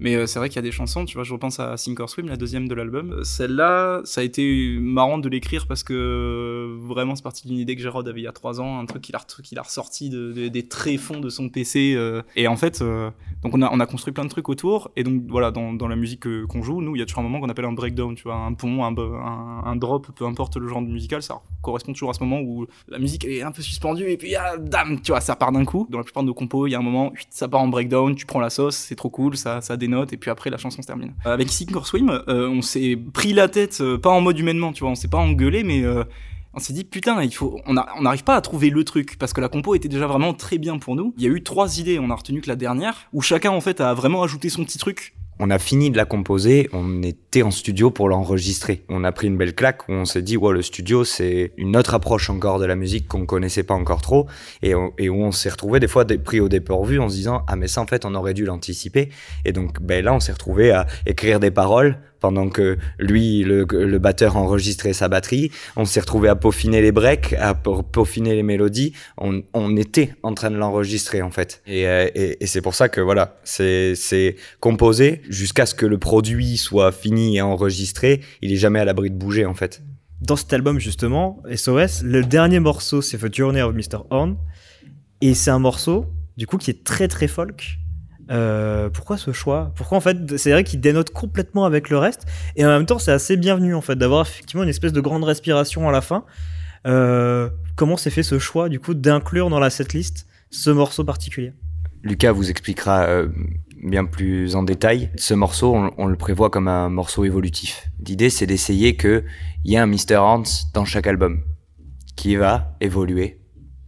Mais 0.00 0.14
euh, 0.14 0.26
c'est 0.26 0.38
vrai 0.38 0.48
qu'il 0.48 0.56
y 0.56 0.58
a 0.58 0.62
des 0.62 0.72
chansons 0.72 1.04
tu 1.04 1.14
vois 1.14 1.24
je 1.24 1.32
repense 1.32 1.60
à 1.60 1.76
Sink 1.76 2.00
or 2.00 2.08
Swim 2.08 2.26
la 2.26 2.36
deuxième 2.36 2.66
de 2.66 2.74
l'album. 2.74 3.12
Euh, 3.12 3.24
celle-là 3.24 4.00
ça 4.04 4.22
a 4.22 4.24
été 4.24 4.78
marrant 4.80 5.18
de 5.18 5.28
l'écrire 5.28 5.66
parce 5.66 5.82
que 5.82 5.92
euh, 5.94 6.76
vraiment 6.80 7.14
c'est 7.14 7.22
parti 7.22 7.46
d'une 7.46 7.58
idée 7.58 7.76
que 7.76 7.82
Gérard 7.82 8.06
avait 8.06 8.20
il 8.20 8.24
y 8.24 8.26
a 8.26 8.32
trois 8.32 8.60
ans 8.60 8.78
un 8.78 8.86
truc 8.86 9.02
qu'il 9.02 9.14
a, 9.14 9.62
ressorti 9.62 10.08
de, 10.08 10.32
de- 10.32 10.48
des 10.48 10.66
tréfonds 10.66 11.20
de 11.20 11.28
son 11.28 11.48
PC 11.48 11.96
et 12.34 12.48
en 12.48 12.56
fait 12.56 12.82
donc 13.42 13.54
on 13.54 13.62
a, 13.62 13.70
on 13.70 13.78
a 13.78 13.86
construit 13.86 14.12
plein 14.12 14.24
de 14.24 14.30
trucs 14.30 14.48
autour 14.48 14.90
et 14.96 15.04
donc 15.04 15.22
voilà 15.28 15.50
dans, 15.50 15.88
la 15.88 15.96
musique 15.96 16.26
qu'on 16.46 16.62
joue 16.62 16.80
nous 16.80 16.96
il 16.96 16.98
y 16.98 17.02
a 17.02 17.06
toujours 17.06 17.20
un 17.20 17.22
moment 17.22 17.40
qu'on 17.40 17.48
appelle 17.48 17.66
un 17.66 17.72
breakdown 17.72 18.14
tu 18.14 18.22
vois 18.24 18.36
un 18.36 18.54
pont 18.54 18.82
un, 18.84 19.76
drop 19.76 20.08
peu 20.14 20.24
importe 20.24 20.56
le 20.56 20.66
genre 20.66 20.80
musical 20.80 21.22
ça 21.22 21.42
correspond 21.62 21.92
toujours 21.92 22.10
à 22.10 22.14
ce 22.14 22.24
moment 22.24 22.40
où 22.40 22.66
la 22.88 22.98
musique 22.98 23.24
est 23.24 23.42
un 23.42 23.52
peu 23.52 23.62
suspendue 23.62 24.08
et 24.08 24.16
puis 24.16 24.34
ah, 24.34 24.56
dam 24.56 25.00
tu 25.00 25.12
vois 25.12 25.20
ça 25.20 25.36
part 25.36 25.52
d'un 25.52 25.64
coup. 25.64 25.86
Dans 25.90 25.98
la 25.98 26.04
plupart 26.04 26.22
de 26.22 26.28
nos 26.28 26.34
compos 26.34 26.66
il 26.66 26.70
y 26.70 26.74
a 26.74 26.78
un 26.78 26.82
moment 26.82 27.12
ça 27.28 27.48
part 27.48 27.60
en 27.60 27.68
breakdown 27.68 28.14
tu 28.14 28.26
prends 28.26 28.40
la 28.40 28.50
sauce 28.50 28.76
c'est 28.76 28.96
trop 28.96 29.10
cool 29.10 29.36
ça, 29.36 29.60
ça 29.60 29.76
dénote 29.90 30.12
et 30.12 30.16
puis 30.16 30.30
après 30.30 30.50
la 30.50 30.56
chanson 30.56 30.80
se 30.82 30.86
termine. 30.86 31.14
Euh, 31.26 31.34
avec 31.34 31.48
Sink 31.50 31.70
Swim 31.84 32.10
euh, 32.10 32.48
on 32.48 32.62
s'est 32.62 32.96
pris 33.12 33.32
la 33.32 33.48
tête 33.48 33.78
euh, 33.80 33.98
pas 33.98 34.10
en 34.10 34.20
mode 34.20 34.38
humainement 34.38 34.72
tu 34.72 34.80
vois 34.80 34.90
on 34.90 34.94
s'est 34.94 35.08
pas 35.08 35.18
engueulé 35.18 35.62
mais 35.64 35.84
on 36.54 36.58
s'est 36.58 36.72
dit 36.72 36.84
putain 36.84 37.22
il 37.22 37.34
faut 37.34 37.60
on 37.66 37.74
n'arrive 37.74 38.24
pas 38.24 38.36
à 38.36 38.40
trouver 38.40 38.70
le 38.70 38.84
truc 38.84 39.18
parce 39.18 39.32
que 39.32 39.40
la 39.40 39.48
compo 39.48 39.74
était 39.74 39.88
déjà 39.88 40.06
vraiment 40.06 40.34
très 40.34 40.58
bien 40.58 40.78
pour 40.78 40.96
nous. 40.96 41.14
Il 41.16 41.24
y 41.24 41.26
a 41.26 41.30
eu 41.30 41.42
trois 41.42 41.78
idées 41.78 41.98
on 41.98 42.10
a 42.10 42.14
retenu 42.14 42.40
que 42.40 42.48
la 42.48 42.56
dernière 42.56 43.08
où 43.12 43.20
chacun 43.20 43.50
en 43.50 43.60
fait 43.60 43.80
a 43.80 43.94
vraiment 43.94 44.22
ajouté 44.22 44.48
son 44.48 44.64
petit 44.64 44.78
truc 44.78 45.14
On 45.42 45.48
a 45.48 45.58
fini 45.58 45.90
de 45.90 45.96
la 45.96 46.04
composer, 46.04 46.68
on 46.74 47.02
était 47.02 47.40
en 47.42 47.50
studio 47.50 47.90
pour 47.90 48.10
l'enregistrer. 48.10 48.82
On 48.90 49.04
a 49.04 49.10
pris 49.10 49.26
une 49.26 49.38
belle 49.38 49.54
claque 49.54 49.88
où 49.88 49.92
on 49.92 50.04
s'est 50.04 50.20
dit, 50.20 50.36
ouais, 50.36 50.52
le 50.52 50.60
studio, 50.60 51.02
c'est 51.02 51.52
une 51.56 51.78
autre 51.78 51.94
approche 51.94 52.28
encore 52.28 52.58
de 52.58 52.66
la 52.66 52.76
musique 52.76 53.08
qu'on 53.08 53.24
connaissait 53.24 53.62
pas 53.62 53.72
encore 53.72 54.02
trop 54.02 54.26
et, 54.60 54.74
on- 54.74 54.92
où 55.00 55.24
on 55.24 55.32
s'est 55.32 55.48
retrouvé 55.48 55.80
des 55.80 55.88
fois 55.88 56.04
pris 56.22 56.40
au 56.40 56.50
dépourvu 56.50 57.00
en 57.00 57.08
se 57.08 57.14
disant, 57.14 57.42
ah, 57.48 57.56
mais 57.56 57.68
ça, 57.68 57.80
en 57.80 57.86
fait, 57.86 58.04
on 58.04 58.14
aurait 58.14 58.34
dû 58.34 58.44
l'anticiper. 58.44 59.08
Et 59.46 59.52
donc, 59.52 59.80
ben 59.80 60.04
là, 60.04 60.12
on 60.12 60.20
s'est 60.20 60.32
retrouvé 60.32 60.72
à 60.72 60.86
écrire 61.06 61.40
des 61.40 61.50
paroles 61.50 61.96
pendant 62.20 62.48
que 62.48 62.78
lui, 62.98 63.42
le, 63.42 63.64
batteur, 63.98 64.36
enregistrait 64.36 64.92
sa 64.92 65.08
batterie. 65.08 65.50
On 65.76 65.84
s'est 65.84 66.00
retrouvé 66.00 66.28
à 66.28 66.36
peaufiner 66.36 66.80
les 66.80 66.92
breaks, 66.92 67.32
à 67.34 67.54
pe- 67.54 67.82
peaufiner 67.82 68.34
les 68.34 68.42
mélodies. 68.42 68.92
On, 69.18 69.76
était 69.76 70.14
en 70.22 70.34
train 70.34 70.50
de 70.50 70.56
l'enregistrer, 70.56 71.22
en 71.22 71.30
fait. 71.30 71.62
Et, 71.66 71.86
euh, 71.86 72.08
c'est 72.44 72.60
pour 72.60 72.74
ça 72.74 72.88
que, 72.88 73.00
voilà, 73.00 73.38
c'est 73.44 73.94
c'est 73.94 74.36
composé 74.60 75.22
jusqu'à 75.28 75.64
ce 75.66 75.74
que 75.74 75.86
le 75.86 75.98
produit 75.98 76.56
soit 76.56 76.92
fini 76.92 77.36
et 77.36 77.40
enregistré. 77.40 78.20
Il 78.42 78.52
est 78.52 78.56
jamais 78.56 78.80
à 78.80 78.84
l'abri 78.84 79.10
de 79.10 79.16
bouger, 79.16 79.46
en 79.46 79.54
fait. 79.54 79.82
Dans 80.20 80.36
cet 80.36 80.52
album, 80.52 80.78
justement, 80.78 81.42
SOS, 81.54 82.02
le 82.02 82.22
dernier 82.22 82.60
morceau, 82.60 83.00
c'est 83.00 83.16
The 83.16 83.34
Journey 83.34 83.62
of 83.62 83.74
Mr. 83.74 84.02
Horn. 84.10 84.36
Et 85.22 85.34
c'est 85.34 85.50
un 85.50 85.58
morceau, 85.58 86.06
du 86.36 86.46
coup, 86.46 86.58
qui 86.58 86.70
est 86.70 86.84
très 86.84 87.08
très 87.08 87.28
folk. 87.28 87.78
Euh, 88.30 88.88
pourquoi 88.90 89.16
ce 89.16 89.32
choix? 89.32 89.72
Pourquoi 89.74 89.98
en 89.98 90.00
fait, 90.00 90.36
c'est 90.36 90.52
vrai 90.52 90.64
qu'il 90.64 90.80
dénote 90.80 91.10
complètement 91.10 91.64
avec 91.64 91.90
le 91.90 91.98
reste, 91.98 92.26
et 92.56 92.64
en 92.64 92.68
même 92.68 92.86
temps, 92.86 92.98
c'est 92.98 93.12
assez 93.12 93.36
bienvenu 93.36 93.74
en 93.74 93.80
fait 93.80 93.96
d'avoir 93.96 94.26
effectivement 94.26 94.62
une 94.62 94.68
espèce 94.68 94.92
de 94.92 95.00
grande 95.00 95.24
respiration 95.24 95.88
à 95.88 95.92
la 95.92 96.00
fin. 96.00 96.24
Euh, 96.86 97.50
comment 97.76 97.96
s'est 97.96 98.10
fait 98.10 98.22
ce 98.22 98.38
choix 98.38 98.68
du 98.68 98.80
coup 98.80 98.94
d'inclure 98.94 99.50
dans 99.50 99.58
la 99.58 99.70
setlist 99.70 100.26
ce 100.50 100.70
morceau 100.70 101.04
particulier? 101.04 101.52
Lucas 102.02 102.32
vous 102.32 102.48
expliquera 102.48 103.02
euh, 103.02 103.28
bien 103.82 104.06
plus 104.06 104.54
en 104.54 104.62
détail. 104.62 105.10
Ce 105.16 105.34
morceau, 105.34 105.74
on, 105.74 105.90
on 105.98 106.06
le 106.06 106.16
prévoit 106.16 106.48
comme 106.48 106.68
un 106.68 106.88
morceau 106.88 107.24
évolutif. 107.24 107.88
L'idée, 108.06 108.30
c'est 108.30 108.46
d'essayer 108.46 108.96
qu'il 108.96 109.24
y 109.64 109.74
ait 109.74 109.78
un 109.78 109.86
Mr. 109.86 110.16
Hans 110.16 110.42
dans 110.72 110.84
chaque 110.84 111.06
album 111.06 111.42
qui 112.16 112.36
va 112.36 112.76
évoluer 112.80 113.40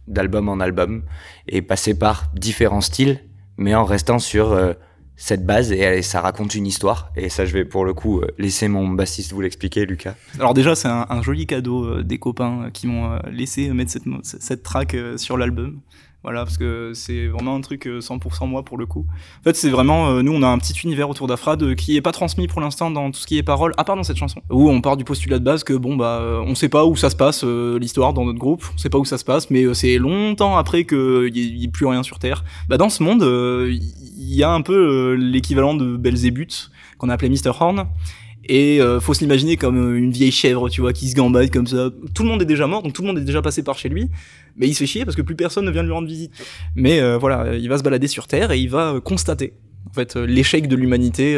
d'album 0.07 0.49
en 0.49 0.59
album 0.59 1.03
et 1.47 1.61
passer 1.61 1.97
par 1.97 2.31
différents 2.35 2.81
styles, 2.81 3.19
mais 3.57 3.75
en 3.75 3.85
restant 3.85 4.19
sur 4.19 4.51
euh, 4.51 4.73
cette 5.15 5.45
base 5.45 5.71
et, 5.71 6.01
ça 6.01 6.21
raconte 6.21 6.55
une 6.55 6.67
histoire. 6.67 7.11
Et 7.15 7.29
ça, 7.29 7.45
je 7.45 7.53
vais 7.53 7.65
pour 7.65 7.85
le 7.85 7.93
coup 7.93 8.21
euh, 8.21 8.27
laisser 8.37 8.67
mon 8.67 8.89
bassiste 8.89 9.33
vous 9.33 9.41
l'expliquer, 9.41 9.85
Lucas. 9.85 10.15
Alors 10.39 10.53
déjà, 10.53 10.75
c'est 10.75 10.87
un, 10.87 11.05
un 11.09 11.21
joli 11.21 11.45
cadeau 11.45 11.85
euh, 11.85 12.03
des 12.03 12.17
copains 12.17 12.69
qui 12.73 12.87
m'ont 12.87 13.19
laissé 13.31 13.69
mettre 13.69 13.91
cette, 13.91 14.03
cette 14.23 14.63
track 14.63 14.95
sur 15.17 15.37
l'album. 15.37 15.81
Voilà, 16.23 16.45
parce 16.45 16.57
que 16.57 16.93
c'est 16.93 17.27
vraiment 17.27 17.55
un 17.55 17.61
truc 17.61 17.85
euh, 17.85 17.99
100% 17.99 18.47
moi 18.47 18.63
pour 18.63 18.77
le 18.77 18.85
coup. 18.85 19.05
En 19.41 19.43
fait, 19.43 19.55
c'est 19.55 19.69
vraiment, 19.69 20.09
euh, 20.09 20.21
nous, 20.21 20.31
on 20.33 20.41
a 20.41 20.47
un 20.47 20.57
petit 20.57 20.73
univers 20.83 21.09
autour 21.09 21.27
d'Afrad 21.27 21.61
euh, 21.61 21.75
qui 21.75 21.97
est 21.97 22.01
pas 22.01 22.13
transmis 22.13 22.47
pour 22.47 22.61
l'instant 22.61 22.89
dans 22.91 23.11
tout 23.11 23.19
ce 23.19 23.27
qui 23.27 23.37
est 23.37 23.43
paroles, 23.43 23.73
à 23.77 23.83
part 23.83 23.97
dans 23.97 24.03
cette 24.03 24.17
chanson, 24.17 24.41
où 24.49 24.69
on 24.69 24.79
part 24.79 24.95
du 24.95 25.03
postulat 25.03 25.39
de 25.39 25.43
base 25.43 25.65
que 25.65 25.73
bon 25.73 25.97
bah, 25.97 26.19
euh, 26.21 26.41
on 26.45 26.55
sait 26.55 26.69
pas 26.69 26.85
où 26.85 26.95
ça 26.95 27.09
se 27.09 27.15
passe 27.15 27.43
euh, 27.43 27.77
l'histoire 27.77 28.13
dans 28.13 28.23
notre 28.23 28.39
groupe, 28.39 28.63
on 28.73 28.77
sait 28.77 28.89
pas 28.89 28.97
où 28.97 29.05
ça 29.05 29.17
se 29.17 29.25
passe, 29.25 29.49
mais 29.49 29.63
euh, 29.63 29.73
c'est 29.73 29.97
longtemps 29.97 30.55
après 30.57 30.85
qu'il 30.85 31.35
y, 31.35 31.63
ait 31.65 31.67
plus 31.67 31.85
rien 31.85 32.03
sur 32.03 32.19
Terre. 32.19 32.45
Bah 32.69 32.77
dans 32.77 32.89
ce 32.89 33.03
monde, 33.03 33.23
euh, 33.23 33.69
il 33.71 34.33
y 34.33 34.43
a 34.43 34.51
un 34.51 34.61
peu 34.61 34.73
euh, 34.73 35.13
l'équivalent 35.15 35.73
de 35.73 35.97
Belzébuth 35.97 36.71
qu'on 36.97 37.09
a 37.09 37.13
appelé 37.13 37.29
Mr 37.29 37.51
Horn. 37.59 37.87
Et 38.45 38.81
euh, 38.81 38.99
faut 38.99 39.13
se 39.13 39.21
l'imaginer 39.21 39.55
comme 39.55 39.77
euh, 39.77 39.97
une 39.97 40.11
vieille 40.11 40.31
chèvre, 40.31 40.69
tu 40.69 40.81
vois, 40.81 40.93
qui 40.93 41.09
se 41.09 41.15
gambade 41.15 41.49
comme 41.49 41.67
ça. 41.67 41.89
Tout 42.13 42.23
le 42.23 42.29
monde 42.29 42.41
est 42.41 42.45
déjà 42.45 42.67
mort, 42.67 42.83
donc 42.83 42.93
tout 42.93 43.01
le 43.01 43.07
monde 43.07 43.17
est 43.17 43.23
déjà 43.23 43.41
passé 43.41 43.63
par 43.63 43.77
chez 43.77 43.89
lui. 43.89 44.09
Mais 44.57 44.67
il 44.67 44.73
se 44.73 44.79
fait 44.79 44.85
chier 44.85 45.05
parce 45.05 45.15
que 45.15 45.21
plus 45.21 45.35
personne 45.35 45.65
ne 45.65 45.71
vient 45.71 45.83
lui 45.83 45.91
rendre 45.91 46.07
visite. 46.07 46.33
Mais 46.75 46.99
euh, 46.99 47.17
voilà, 47.17 47.55
il 47.55 47.69
va 47.69 47.77
se 47.77 47.83
balader 47.83 48.07
sur 48.07 48.27
Terre 48.27 48.51
et 48.51 48.59
il 48.59 48.69
va 48.69 48.93
euh, 48.93 48.99
constater 48.99 49.53
en 49.89 49.93
fait 49.93 50.15
l'échec 50.15 50.67
de 50.67 50.77
l'humanité 50.77 51.35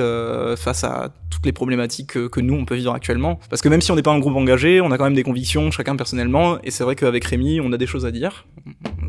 face 0.56 0.84
à 0.84 1.14
toutes 1.32 1.46
les 1.48 1.52
problématiques 1.52 2.12
que, 2.12 2.28
que 2.28 2.40
nous 2.40 2.54
on 2.54 2.64
peut 2.64 2.76
vivre 2.76 2.94
actuellement. 2.94 3.40
Parce 3.50 3.62
que 3.62 3.70
même 3.70 3.82
si 3.82 3.92
on 3.92 3.96
n'est 3.96 4.04
pas 4.04 4.14
un 4.14 4.20
groupe 4.20 4.36
engagé, 4.36 4.82
on 4.82 4.92
a 4.92 4.98
quand 5.00 5.04
même 5.04 5.16
des 5.16 5.24
convictions 5.24 5.72
chacun 5.72 5.96
personnellement. 5.96 6.60
Et 6.64 6.70
c'est 6.70 6.84
vrai 6.84 6.96
qu'avec 6.96 7.26
Rémi, 7.26 7.60
on 7.60 7.74
a 7.74 7.78
des 7.78 7.88
choses 7.88 8.06
à 8.06 8.12
dire. 8.12 8.46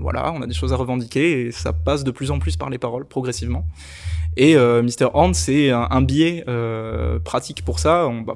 Voilà, 0.01 0.33
on 0.33 0.41
a 0.41 0.47
des 0.47 0.55
choses 0.55 0.73
à 0.73 0.77
revendiquer 0.77 1.43
et 1.43 1.53
ça 1.53 1.75
passe 1.75 2.03
de 2.03 2.11
plus 2.11 2.31
en 2.31 2.39
plus 2.39 2.57
par 2.57 2.71
les 2.71 2.79
paroles 2.79 3.07
progressivement. 3.07 3.67
Et 4.37 4.57
euh, 4.57 4.83
Mr. 4.83 5.09
Horn, 5.15 5.33
c'est 5.33 5.71
un, 5.71 5.89
un 5.91 6.03
biais 6.03 6.45
euh, 6.47 7.19
pratique 7.19 7.65
pour 7.65 7.79
ça. 7.79 8.07
On 8.07 8.25
peut 8.25 8.35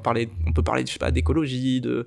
parler, 0.63 0.83
je 0.85 0.91
sais 0.91 0.99
pas, 0.99 1.11
d'écologie, 1.11 1.79
de, 1.81 2.05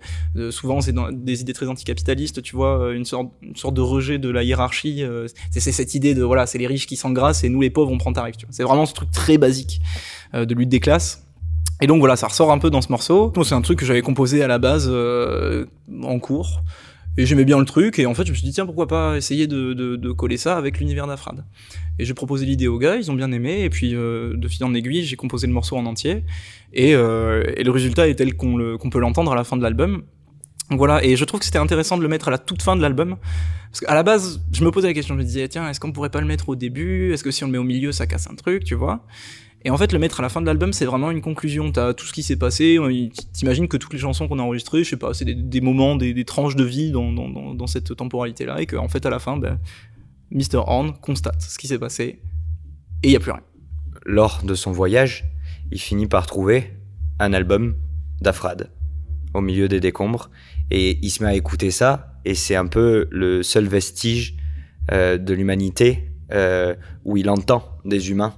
souvent 0.50 0.80
c'est 0.80 0.92
dans 0.92 1.12
des 1.12 1.40
idées 1.42 1.52
très 1.52 1.68
anticapitalistes, 1.68 2.42
tu 2.42 2.56
vois, 2.56 2.80
euh, 2.80 2.92
une 2.92 3.04
sorte, 3.04 3.30
de 3.74 3.80
rejet 3.80 4.18
de 4.18 4.28
la 4.30 4.42
hiérarchie. 4.42 5.02
euh, 5.02 5.26
c'est 5.50 5.72
cette 5.72 5.94
idée 5.94 6.14
de 6.14 6.22
voilà, 6.22 6.46
c'est 6.46 6.58
les 6.58 6.66
riches 6.66 6.86
qui 6.86 6.96
s'engrassent 6.96 7.44
et 7.44 7.48
nous 7.48 7.60
les 7.60 7.70
pauvres 7.70 7.92
on 7.92 7.98
prend 7.98 8.12
tarif. 8.12 8.34
C'est 8.50 8.64
vraiment 8.64 8.86
ce 8.86 8.94
truc 8.94 9.10
très 9.10 9.38
basique 9.38 9.80
de 10.32 10.52
lutte 10.54 10.68
des 10.68 10.80
classes. 10.80 11.26
Et 11.80 11.86
donc 11.86 11.98
voilà, 11.98 12.16
ça 12.16 12.26
ressort 12.26 12.50
un 12.50 12.58
peu 12.58 12.70
dans 12.70 12.82
ce 12.82 12.90
morceau. 12.90 13.32
C'est 13.44 13.54
un 13.54 13.60
truc 13.60 13.78
que 13.78 13.86
j'avais 13.86 14.02
composé 14.02 14.42
à 14.42 14.48
la 14.48 14.58
base 14.58 14.90
en 14.90 16.18
cours. 16.18 16.62
Et 17.16 17.26
j'aimais 17.26 17.44
bien 17.44 17.58
le 17.58 17.64
truc, 17.64 17.98
et 18.00 18.06
en 18.06 18.14
fait, 18.14 18.24
je 18.24 18.30
me 18.30 18.34
suis 18.34 18.44
dit, 18.44 18.52
tiens, 18.52 18.66
pourquoi 18.66 18.88
pas 18.88 19.16
essayer 19.16 19.46
de, 19.46 19.72
de, 19.72 20.12
coller 20.12 20.36
ça 20.36 20.56
avec 20.56 20.78
l'univers 20.78 21.06
d'Afrad. 21.06 21.44
Et 21.98 22.04
j'ai 22.04 22.14
proposé 22.14 22.44
l'idée 22.44 22.66
aux 22.66 22.78
gars, 22.78 22.96
ils 22.96 23.10
ont 23.10 23.14
bien 23.14 23.30
aimé, 23.30 23.62
et 23.62 23.70
puis 23.70 23.94
euh, 23.94 24.36
de 24.36 24.48
fil 24.48 24.64
en 24.64 24.74
aiguille, 24.74 25.04
j'ai 25.04 25.16
composé 25.16 25.46
le 25.46 25.52
morceau 25.52 25.76
en 25.76 25.86
entier, 25.86 26.24
et, 26.72 26.94
euh, 26.94 27.44
et 27.56 27.62
le 27.62 27.70
résultat 27.70 28.08
est 28.08 28.16
tel 28.16 28.34
qu'on 28.34 28.90
peut 28.90 28.98
l'entendre 28.98 29.32
à 29.32 29.36
la 29.36 29.44
fin 29.44 29.56
de 29.56 29.62
l'album. 29.62 30.02
Voilà, 30.70 31.04
et 31.04 31.14
je 31.14 31.24
trouve 31.24 31.40
que 31.40 31.46
c'était 31.46 31.58
intéressant 31.58 31.96
de 31.98 32.02
le 32.02 32.08
mettre 32.08 32.28
à 32.28 32.30
la 32.30 32.38
toute 32.38 32.62
fin 32.62 32.74
de 32.74 32.82
l'album, 32.82 33.16
parce 33.70 33.80
qu'à 33.80 33.94
la 33.94 34.02
base, 34.02 34.40
je 34.52 34.64
me 34.64 34.70
posais 34.70 34.88
la 34.88 34.94
question, 34.94 35.14
je 35.14 35.18
me 35.20 35.24
disais, 35.24 35.46
tiens, 35.46 35.68
est-ce 35.68 35.78
qu'on 35.78 35.92
pourrait 35.92 36.10
pas 36.10 36.20
le 36.20 36.26
mettre 36.26 36.48
au 36.48 36.56
début? 36.56 37.12
Est-ce 37.12 37.22
que 37.22 37.30
si 37.30 37.44
on 37.44 37.46
le 37.46 37.52
met 37.52 37.58
au 37.58 37.64
milieu, 37.64 37.92
ça 37.92 38.06
casse 38.06 38.28
un 38.28 38.34
truc, 38.34 38.64
tu 38.64 38.74
vois? 38.74 39.06
Et 39.64 39.70
en 39.70 39.78
fait, 39.78 39.92
le 39.92 39.98
mettre 39.98 40.20
à 40.20 40.22
la 40.22 40.28
fin 40.28 40.42
de 40.42 40.46
l'album, 40.46 40.74
c'est 40.74 40.84
vraiment 40.84 41.10
une 41.10 41.22
conclusion. 41.22 41.72
T'as 41.72 41.94
tout 41.94 42.04
ce 42.04 42.12
qui 42.12 42.22
s'est 42.22 42.36
passé. 42.36 42.76
euh, 42.78 43.08
T'imagines 43.32 43.66
que 43.66 43.78
toutes 43.78 43.94
les 43.94 43.98
chansons 43.98 44.28
qu'on 44.28 44.38
a 44.38 44.42
enregistrées, 44.42 44.84
je 44.84 44.90
sais 44.90 44.96
pas, 44.98 45.14
c'est 45.14 45.24
des, 45.24 45.60
moments, 45.62 45.96
des, 45.96 46.24
tranches 46.24 46.54
de 46.54 46.64
vie 46.64 46.90
dans, 46.92 47.66
cette 47.66 47.96
temporalité-là, 47.96 48.60
et 48.60 48.66
qu'en 48.66 48.88
fait, 48.88 49.06
à 49.06 49.10
la 49.10 49.18
fin, 49.18 49.38
ben, 49.38 49.58
Mr. 50.30 50.58
Horn 50.66 50.92
constate 51.00 51.40
ce 51.40 51.58
qui 51.58 51.66
s'est 51.66 51.78
passé, 51.78 52.20
et 53.02 53.08
il 53.08 53.10
y 53.10 53.16
a 53.16 53.20
plus 53.20 53.32
rien. 53.32 53.42
Lors 54.04 54.42
de 54.44 54.54
son 54.54 54.70
voyage, 54.70 55.24
il 55.72 55.80
finit 55.80 56.06
par 56.06 56.26
trouver 56.26 56.72
un 57.18 57.32
album 57.32 57.74
d'Afrad 58.20 58.70
au 59.32 59.40
milieu 59.40 59.68
des 59.68 59.80
décombres 59.80 60.30
et 60.70 60.98
il 61.02 61.10
se 61.10 61.22
met 61.22 61.28
à 61.28 61.34
écouter 61.34 61.70
ça 61.70 62.18
et 62.24 62.34
c'est 62.34 62.54
un 62.54 62.66
peu 62.66 63.08
le 63.10 63.42
seul 63.42 63.66
vestige 63.66 64.36
euh, 64.92 65.18
de 65.18 65.34
l'humanité 65.34 66.10
euh, 66.32 66.74
où 67.04 67.16
il 67.16 67.28
entend 67.28 67.78
des 67.84 68.10
humains 68.10 68.34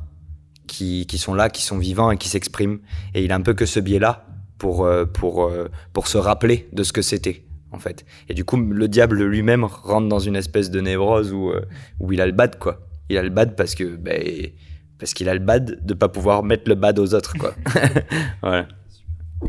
qui, 0.66 1.06
qui 1.06 1.18
sont 1.18 1.34
là, 1.34 1.50
qui 1.50 1.62
sont 1.62 1.78
vivants 1.78 2.10
et 2.10 2.16
qui 2.16 2.28
s'expriment 2.28 2.78
et 3.14 3.24
il 3.24 3.32
a 3.32 3.34
un 3.34 3.40
peu 3.40 3.54
que 3.54 3.66
ce 3.66 3.80
biais-là 3.80 4.26
pour, 4.58 4.84
euh, 4.84 5.04
pour, 5.04 5.44
euh, 5.44 5.68
pour 5.92 6.06
se 6.06 6.18
rappeler 6.18 6.68
de 6.72 6.82
ce 6.82 6.92
que 6.92 7.02
c'était 7.02 7.44
en 7.72 7.78
fait. 7.78 8.04
Et 8.28 8.34
du 8.34 8.44
coup, 8.44 8.56
le 8.56 8.88
diable 8.88 9.22
lui-même 9.24 9.64
rentre 9.64 10.08
dans 10.08 10.18
une 10.18 10.36
espèce 10.36 10.70
de 10.70 10.80
névrose 10.80 11.32
où, 11.32 11.50
euh, 11.50 11.64
où 12.00 12.12
il 12.12 12.20
a 12.20 12.26
le 12.26 12.32
bad 12.32 12.58
quoi. 12.58 12.80
Il 13.08 13.18
a 13.18 13.22
le 13.22 13.30
bad 13.30 13.56
parce 13.56 13.74
que 13.74 13.96
ben, 13.96 14.50
parce 14.98 15.14
qu'il 15.14 15.28
a 15.28 15.34
le 15.34 15.40
bad 15.40 15.84
de 15.84 15.94
pas 15.94 16.08
pouvoir 16.08 16.42
mettre 16.42 16.68
le 16.68 16.74
bad 16.74 16.98
aux 16.98 17.14
autres 17.14 17.34
quoi. 17.38 17.54
voilà. 18.42 18.66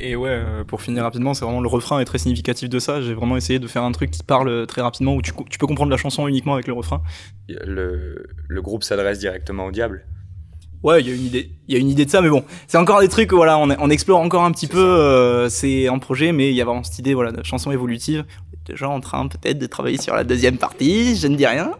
Et 0.01 0.17
ouais, 0.17 0.43
pour 0.67 0.81
finir 0.81 1.03
rapidement, 1.03 1.33
c'est 1.33 1.45
vraiment 1.45 1.61
le 1.61 1.69
refrain 1.69 1.99
est 2.01 2.05
très 2.05 2.17
significatif 2.17 2.67
de 2.67 2.77
ça. 2.77 3.01
J'ai 3.01 3.13
vraiment 3.13 3.37
essayé 3.37 3.57
de 3.57 3.67
faire 3.67 3.83
un 3.83 3.91
truc 3.93 4.11
qui 4.11 4.21
parle 4.21 4.67
très 4.67 4.81
rapidement, 4.81 5.15
où 5.15 5.21
tu, 5.21 5.31
tu 5.49 5.57
peux 5.57 5.65
comprendre 5.65 5.89
la 5.89 5.97
chanson 5.97 6.27
uniquement 6.27 6.55
avec 6.55 6.67
le 6.67 6.73
refrain. 6.73 7.01
Le, 7.47 8.27
le 8.49 8.61
groupe 8.61 8.83
s'adresse 8.83 9.19
directement 9.19 9.65
au 9.65 9.71
diable. 9.71 10.05
Ouais, 10.83 11.01
il 11.01 11.07
y 11.07 11.11
a 11.11 11.15
une 11.15 11.25
idée. 11.25 11.51
Il 11.67 11.73
y 11.73 11.77
a 11.77 11.79
une 11.79 11.89
idée 11.89 12.05
de 12.05 12.09
ça, 12.09 12.21
mais 12.21 12.29
bon, 12.29 12.43
c'est 12.67 12.77
encore 12.77 13.01
des 13.01 13.09
trucs, 13.09 13.33
voilà, 13.33 13.57
on, 13.57 13.69
on 13.79 13.89
explore 13.89 14.19
encore 14.21 14.43
un 14.43 14.51
petit 14.51 14.67
peu. 14.67 14.77
euh, 14.77 15.49
c'est 15.49 15.87
un 15.87 15.97
projet, 15.99 16.31
mais 16.31 16.49
il 16.49 16.55
y 16.55 16.61
a 16.61 16.65
vraiment 16.65 16.83
cette 16.83 16.99
idée, 16.99 17.13
voilà, 17.13 17.31
de 17.31 17.43
chanson 17.43 17.71
évolutive. 17.71 18.23
On 18.29 18.53
est 18.53 18.67
déjà 18.73 18.87
en 18.87 18.99
train 18.99 19.27
peut-être 19.27 19.57
de 19.57 19.65
travailler 19.65 19.97
sur 19.97 20.15
la 20.15 20.23
deuxième 20.23 20.57
partie. 20.57 21.15
Je 21.15 21.27
ne 21.27 21.35
dis 21.35 21.45
rien, 21.47 21.71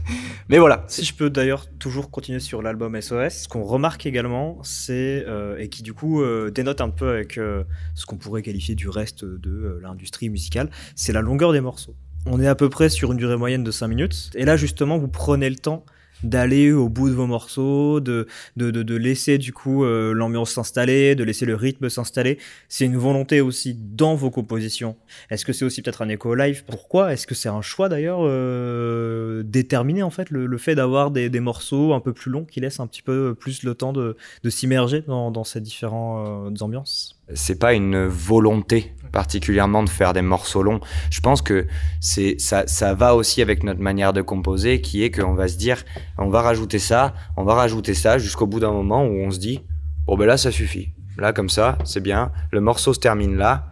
mais 0.48 0.58
voilà. 0.58 0.84
Si 0.88 1.04
je 1.04 1.14
peux 1.14 1.30
d'ailleurs 1.30 1.66
toujours 1.78 2.10
continuer 2.10 2.40
sur 2.40 2.62
l'album 2.62 3.00
SOS, 3.00 3.42
ce 3.42 3.48
qu'on 3.48 3.62
remarque 3.62 4.06
également, 4.06 4.58
c'est, 4.62 5.24
euh, 5.28 5.58
et 5.58 5.68
qui 5.68 5.82
du 5.82 5.92
coup 5.92 6.22
euh, 6.22 6.50
dénote 6.50 6.80
un 6.80 6.90
peu 6.90 7.10
avec 7.10 7.34
ce 7.34 8.06
qu'on 8.06 8.16
pourrait 8.16 8.42
qualifier 8.42 8.74
du 8.74 8.88
reste 8.88 9.24
de 9.24 9.78
l'industrie 9.82 10.30
musicale, 10.30 10.70
c'est 10.96 11.12
la 11.12 11.20
longueur 11.20 11.52
des 11.52 11.60
morceaux. 11.60 11.94
On 12.24 12.40
est 12.40 12.48
à 12.48 12.56
peu 12.56 12.68
près 12.68 12.88
sur 12.88 13.12
une 13.12 13.18
durée 13.18 13.36
moyenne 13.36 13.62
de 13.62 13.70
5 13.70 13.86
minutes, 13.86 14.30
et 14.34 14.44
là 14.44 14.56
justement 14.56 14.98
vous 14.98 15.06
prenez 15.06 15.48
le 15.48 15.54
temps 15.56 15.84
d'aller 16.22 16.72
au 16.72 16.88
bout 16.88 17.08
de 17.08 17.14
vos 17.14 17.26
morceaux, 17.26 18.00
de, 18.00 18.26
de, 18.56 18.70
de, 18.70 18.82
de 18.82 18.96
laisser 18.96 19.38
du 19.38 19.52
coup 19.52 19.84
euh, 19.84 20.12
l'ambiance 20.12 20.52
s'installer, 20.52 21.14
de 21.14 21.24
laisser 21.24 21.46
le 21.46 21.54
rythme 21.54 21.88
s'installer. 21.88 22.38
C'est 22.68 22.84
une 22.84 22.96
volonté 22.96 23.40
aussi 23.40 23.74
dans 23.74 24.14
vos 24.14 24.30
compositions. 24.30 24.96
Est-ce 25.30 25.44
que 25.44 25.52
c'est 25.52 25.64
aussi 25.64 25.82
peut-être 25.82 26.02
un 26.02 26.08
écho 26.08 26.34
live? 26.34 26.64
Pourquoi? 26.66 27.12
Est-ce 27.12 27.26
que 27.26 27.34
c'est 27.34 27.48
un 27.48 27.62
choix 27.62 27.88
d'ailleurs 27.88 28.20
euh, 28.22 29.42
déterminé 29.44 30.02
en 30.02 30.10
fait 30.10 30.30
le, 30.30 30.46
le 30.46 30.58
fait 30.58 30.74
d'avoir 30.74 31.10
des, 31.10 31.28
des 31.28 31.40
morceaux 31.40 31.92
un 31.92 32.00
peu 32.00 32.12
plus 32.12 32.30
longs 32.30 32.44
qui 32.44 32.60
laissent 32.60 32.80
un 32.80 32.86
petit 32.86 33.02
peu 33.02 33.34
plus 33.34 33.62
le 33.62 33.74
temps 33.74 33.92
de, 33.92 34.16
de 34.42 34.50
s'immerger 34.50 35.02
dans, 35.06 35.30
dans 35.30 35.44
ces 35.44 35.60
différentes 35.60 36.62
ambiances? 36.62 37.15
C'est 37.34 37.58
pas 37.58 37.74
une 37.74 38.06
volonté 38.06 38.92
particulièrement 39.12 39.82
de 39.82 39.88
faire 39.88 40.12
des 40.12 40.22
morceaux 40.22 40.62
longs. 40.62 40.80
Je 41.10 41.20
pense 41.20 41.40
que 41.40 41.66
c'est 42.00 42.36
ça, 42.38 42.66
ça 42.66 42.92
va 42.92 43.14
aussi 43.14 43.40
avec 43.40 43.62
notre 43.62 43.80
manière 43.80 44.12
de 44.12 44.20
composer, 44.20 44.80
qui 44.80 45.02
est 45.02 45.10
qu'on 45.10 45.32
va 45.34 45.48
se 45.48 45.56
dire, 45.56 45.82
on 46.18 46.28
va 46.28 46.42
rajouter 46.42 46.78
ça, 46.78 47.14
on 47.36 47.44
va 47.44 47.54
rajouter 47.54 47.94
ça, 47.94 48.18
jusqu'au 48.18 48.46
bout 48.46 48.60
d'un 48.60 48.72
moment 48.72 49.04
où 49.04 49.22
on 49.22 49.30
se 49.30 49.38
dit, 49.38 49.62
bon 50.06 50.18
ben 50.18 50.26
là 50.26 50.36
ça 50.36 50.50
suffit. 50.50 50.90
Là 51.16 51.32
comme 51.32 51.48
ça, 51.48 51.78
c'est 51.84 52.02
bien. 52.02 52.30
Le 52.52 52.60
morceau 52.60 52.92
se 52.92 53.00
termine 53.00 53.36
là. 53.36 53.70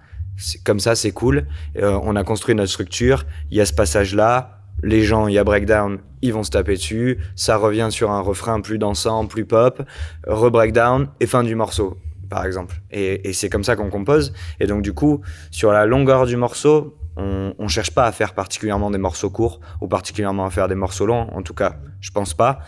Comme 0.64 0.80
ça, 0.80 0.94
c'est 0.94 1.12
cool. 1.12 1.46
Euh, 1.76 2.00
on 2.02 2.16
a 2.16 2.25
construit 2.25 2.54
notre 2.54 2.70
structure. 2.70 3.25
Il 3.50 3.56
y 3.58 3.61
a 3.61 3.66
ce 3.66 3.73
passage-là. 3.73 4.62
Les 4.82 5.04
gens, 5.04 5.28
il 5.28 5.34
y 5.34 5.38
a 5.38 5.44
breakdown, 5.44 5.99
ils 6.23 6.32
vont 6.32 6.42
se 6.42 6.50
taper 6.50 6.75
dessus. 6.75 7.18
Ça 7.37 7.56
revient 7.56 7.88
sur 7.90 8.11
un 8.11 8.20
refrain 8.20 8.61
plus 8.61 8.78
dansant, 8.78 9.26
plus 9.26 9.44
pop. 9.44 9.82
Re-breakdown 10.26 11.08
et 11.20 11.26
fin 11.26 11.44
du 11.44 11.54
morceau 11.54 11.99
par 12.34 12.44
exemple. 12.46 12.74
Et, 12.90 13.32
c'est 13.32 13.48
comme 13.48 13.62
ça 13.62 13.76
qu'on 13.76 13.90
compose. 13.90 14.32
Et 14.58 14.66
donc, 14.66 14.82
du 14.82 14.92
coup, 14.92 15.20
sur 15.52 15.70
la 15.70 15.86
longueur 15.86 16.26
du 16.26 16.36
morceau, 16.36 16.96
on, 17.16 17.54
on 17.60 17.68
cherche 17.68 17.92
pas 17.92 18.06
à 18.06 18.10
faire 18.10 18.34
particulièrement 18.34 18.90
des 18.90 18.98
morceaux 18.98 19.30
courts 19.30 19.60
ou 19.80 19.86
particulièrement 19.86 20.44
à 20.44 20.50
faire 20.50 20.66
des 20.66 20.74
morceaux 20.74 21.06
longs. 21.06 21.28
En 21.32 21.42
tout 21.42 21.54
cas, 21.54 21.78
je 22.00 22.10
pense 22.10 22.34
pas. 22.34 22.58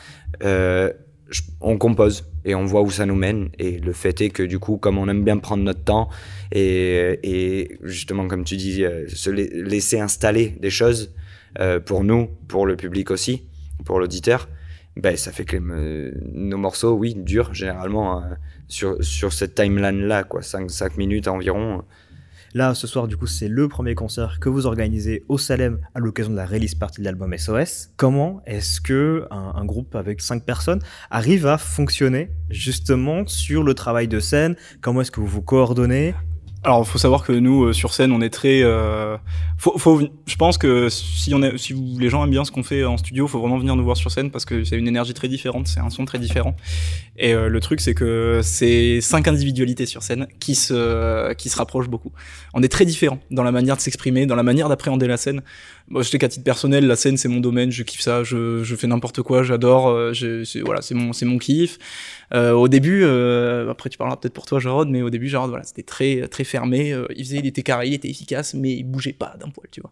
Euh, 0.45 0.93
on 1.61 1.79
compose 1.79 2.31
et 2.45 2.55
on 2.55 2.65
voit 2.65 2.83
où 2.83 2.93
ça 2.93 3.07
nous 3.07 3.17
mène. 3.17 3.49
Et 3.59 3.81
le 3.81 3.93
fait 3.93 4.21
est 4.21 4.31
que, 4.31 4.45
du 4.45 4.61
coup, 4.61 4.77
comme 4.77 4.99
on 4.99 5.09
aime 5.09 5.25
bien 5.25 5.39
prendre 5.39 5.65
notre 5.65 5.83
temps 5.83 6.09
et, 6.53 7.77
justement, 7.83 8.29
comme 8.29 8.45
tu 8.45 8.57
dis, 8.57 8.85
euh, 8.85 9.09
se 9.09 9.31
la- 9.31 9.65
laisser 9.69 9.99
installer 9.99 10.51
des 10.61 10.71
choses 10.71 11.13
euh, 11.59 11.81
pour 11.81 12.05
nous, 12.05 12.29
pour 12.47 12.67
le 12.67 12.77
public 12.77 13.11
aussi, 13.11 13.49
pour 13.85 13.99
l'auditeur, 13.99 14.49
ben, 14.97 15.15
ça 15.17 15.31
fait 15.31 15.45
que 15.45 15.59
euh, 15.59 16.13
nos 16.33 16.57
morceaux, 16.57 16.95
oui, 16.95 17.15
durent 17.15 17.53
généralement 17.53 18.23
euh, 18.23 18.35
sur, 18.67 19.03
sur 19.05 19.33
cette 19.33 19.55
timeline-là, 19.55 20.25
quoi, 20.25 20.43
5, 20.43 20.71
5 20.71 20.97
minutes 20.97 21.29
environ. 21.29 21.83
Là, 22.55 22.75
ce 22.75 22.87
soir, 22.87 23.07
du 23.07 23.19
coup, 23.19 23.27
c'est 23.27 23.49
le 23.49 23.69
premier 23.69 23.95
concert 23.95 24.39
que 24.41 24.49
vous 24.49 24.65
organisez 24.65 25.25
au 25.29 25.37
Salem 25.37 25.79
à 25.95 26.01
l'occasion 26.01 26.33
de 26.33 26.37
la 26.37 26.47
release 26.47 26.75
party 26.75 27.03
de 27.03 27.05
l'album 27.05 27.37
SOS. 27.37 27.91
Comment 27.99 28.41
est-ce 28.47 28.81
que 28.81 29.27
un, 29.31 29.53
un 29.55 29.65
groupe 29.67 29.95
avec 29.95 30.23
cinq 30.23 30.45
personnes 30.45 30.81
arrive 31.11 31.47
à 31.47 31.59
fonctionner 31.59 32.31
justement 32.49 33.27
sur 33.27 33.63
le 33.63 33.75
travail 33.75 34.09
de 34.09 34.21
scène? 34.21 34.57
Comment 34.81 35.03
est-ce 35.03 35.11
que 35.11 35.21
vous 35.21 35.27
vous 35.27 35.43
coordonnez? 35.43 36.15
Alors, 36.67 36.85
faut 36.85 36.99
savoir 36.99 37.23
que 37.23 37.31
nous, 37.31 37.67
euh, 37.67 37.73
sur 37.73 37.95
scène, 37.95 38.11
on 38.11 38.21
est 38.21 38.29
très. 38.29 38.61
euh, 38.65 39.17
faut, 39.57 39.79
faut, 39.79 40.01
je 40.27 40.35
pense 40.35 40.59
que 40.59 40.89
si, 40.89 41.33
on 41.33 41.41
est, 41.41 41.57
si 41.59 41.73
les 42.01 42.11
gens 42.11 42.25
aiment 42.25 42.31
bien 42.31 42.45
ce 42.45 42.51
qu'on 42.51 42.65
fait 42.65 42.83
en 42.85 42.97
studio, 42.97 43.29
faut 43.29 43.39
vraiment 43.39 43.57
venir 43.57 43.77
nous 43.77 43.85
voir 43.85 43.97
sur 43.97 44.11
scène 44.11 44.33
parce 44.33 44.45
que 44.45 44.65
c'est 44.65 44.77
une 44.77 44.89
énergie 44.89 45.15
très 45.15 45.29
différente, 45.29 45.69
c'est 45.69 45.79
un 45.79 45.91
son 45.91 46.05
très 46.07 46.19
différent. 46.19 46.57
Et 47.19 47.35
euh, 47.35 47.49
le 47.49 47.61
truc, 47.61 47.81
c'est 47.81 47.95
que 47.95 48.41
c'est 48.43 49.01
cinq 49.01 49.29
individualités 49.29 49.87
sur 49.87 50.03
scène 50.03 50.27
qui 50.41 50.57
se, 50.57 51.33
qui 51.35 51.51
se 51.51 51.57
rapprochent 51.57 51.89
beaucoup. 51.89 52.11
On 52.53 52.65
est 52.65 52.69
très 52.69 52.85
différents 52.85 53.21
dans 53.31 53.45
la 53.45 53.53
manière 53.53 53.77
de 53.77 53.81
s'exprimer, 53.81 54.27
dans 54.27 54.35
la 54.35 54.43
manière 54.43 54.69
d'appréhender 54.69 55.07
la 55.07 55.19
scène. 55.19 55.43
Moi, 55.89 56.03
je 56.03 56.09
sais 56.09 56.19
qu'à 56.19 56.29
titre 56.29 56.43
personnel, 56.45 56.89
la 56.89 56.97
scène, 56.97 57.17
c'est 57.17 57.29
mon 57.29 57.39
domaine, 57.39 57.71
je 57.71 57.85
kiffe 57.85 58.01
ça, 58.01 58.25
je, 58.25 58.65
je 58.65 58.75
fais 58.75 58.89
n'importe 58.89 59.23
quoi, 59.23 59.45
j'adore, 59.45 59.89
euh, 59.89 60.13
c'est- 60.45 60.63
voilà, 60.63 60.83
c'est 60.83 60.95
mon, 60.97 61.13
c'est 61.13 61.27
mon 61.27 61.39
kiff. 61.39 61.79
Euh, 62.35 62.51
au 62.55 62.67
début, 62.67 63.05
euh, 63.05 63.71
après 63.71 63.89
tu 63.89 63.97
parleras 63.99 64.17
peut-être 64.17 64.35
pour 64.35 64.47
toi, 64.47 64.59
Jarod, 64.59 64.89
mais 64.91 65.01
au 65.03 65.11
début, 65.11 65.29
Jarod, 65.29 65.49
voilà, 65.49 65.63
c'était 65.63 65.85
très, 65.85 66.27
très 66.27 66.43
fermé. 66.43 66.56
Euh, 66.65 67.07
il 67.17 67.25
faisait, 67.25 67.39
il 67.39 67.47
était 67.47 67.63
carré, 67.63 67.89
il 67.89 67.95
était 67.95 68.09
efficace, 68.09 68.55
mais 68.55 68.73
il 68.73 68.85
bougeait 68.85 69.13
pas 69.13 69.37
d'un 69.41 69.49
poil, 69.49 69.67
tu 69.71 69.81
vois. 69.81 69.91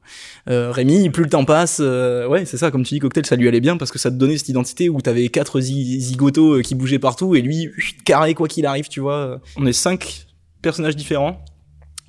Euh, 0.49 0.71
Rémi, 0.71 1.11
plus 1.11 1.25
le 1.25 1.31
temps 1.31 1.45
passe, 1.45 1.79
euh, 1.81 2.27
ouais, 2.27 2.45
c'est 2.45 2.57
ça, 2.57 2.71
comme 2.71 2.85
tu 2.85 2.95
dis, 2.95 3.01
cocktail, 3.01 3.27
ça 3.27 3.37
lui 3.37 3.49
allait 3.49 3.61
bien 3.61 3.77
parce 3.77 3.91
que 3.91 3.99
ça 3.99 4.11
te 4.11 4.17
donnait 4.17 4.37
cette 4.39 4.49
identité 4.49 4.89
où 4.89 5.01
t'avais 5.01 5.29
quatre 5.29 5.61
zi- 5.61 6.01
zigotos 6.01 6.61
qui 6.63 6.75
bougeaient 6.75 6.99
partout 6.99 7.35
et 7.35 7.43
lui, 7.43 7.71
carré 8.05 8.35
quoi 8.35 8.49
qu'il 8.49 8.67
arrive, 8.67 8.89
tu 8.89 9.01
vois. 9.01 9.41
On 9.57 9.67
est 9.67 9.73
cinq 9.73 10.27
personnages 10.63 10.97
différents 10.97 11.45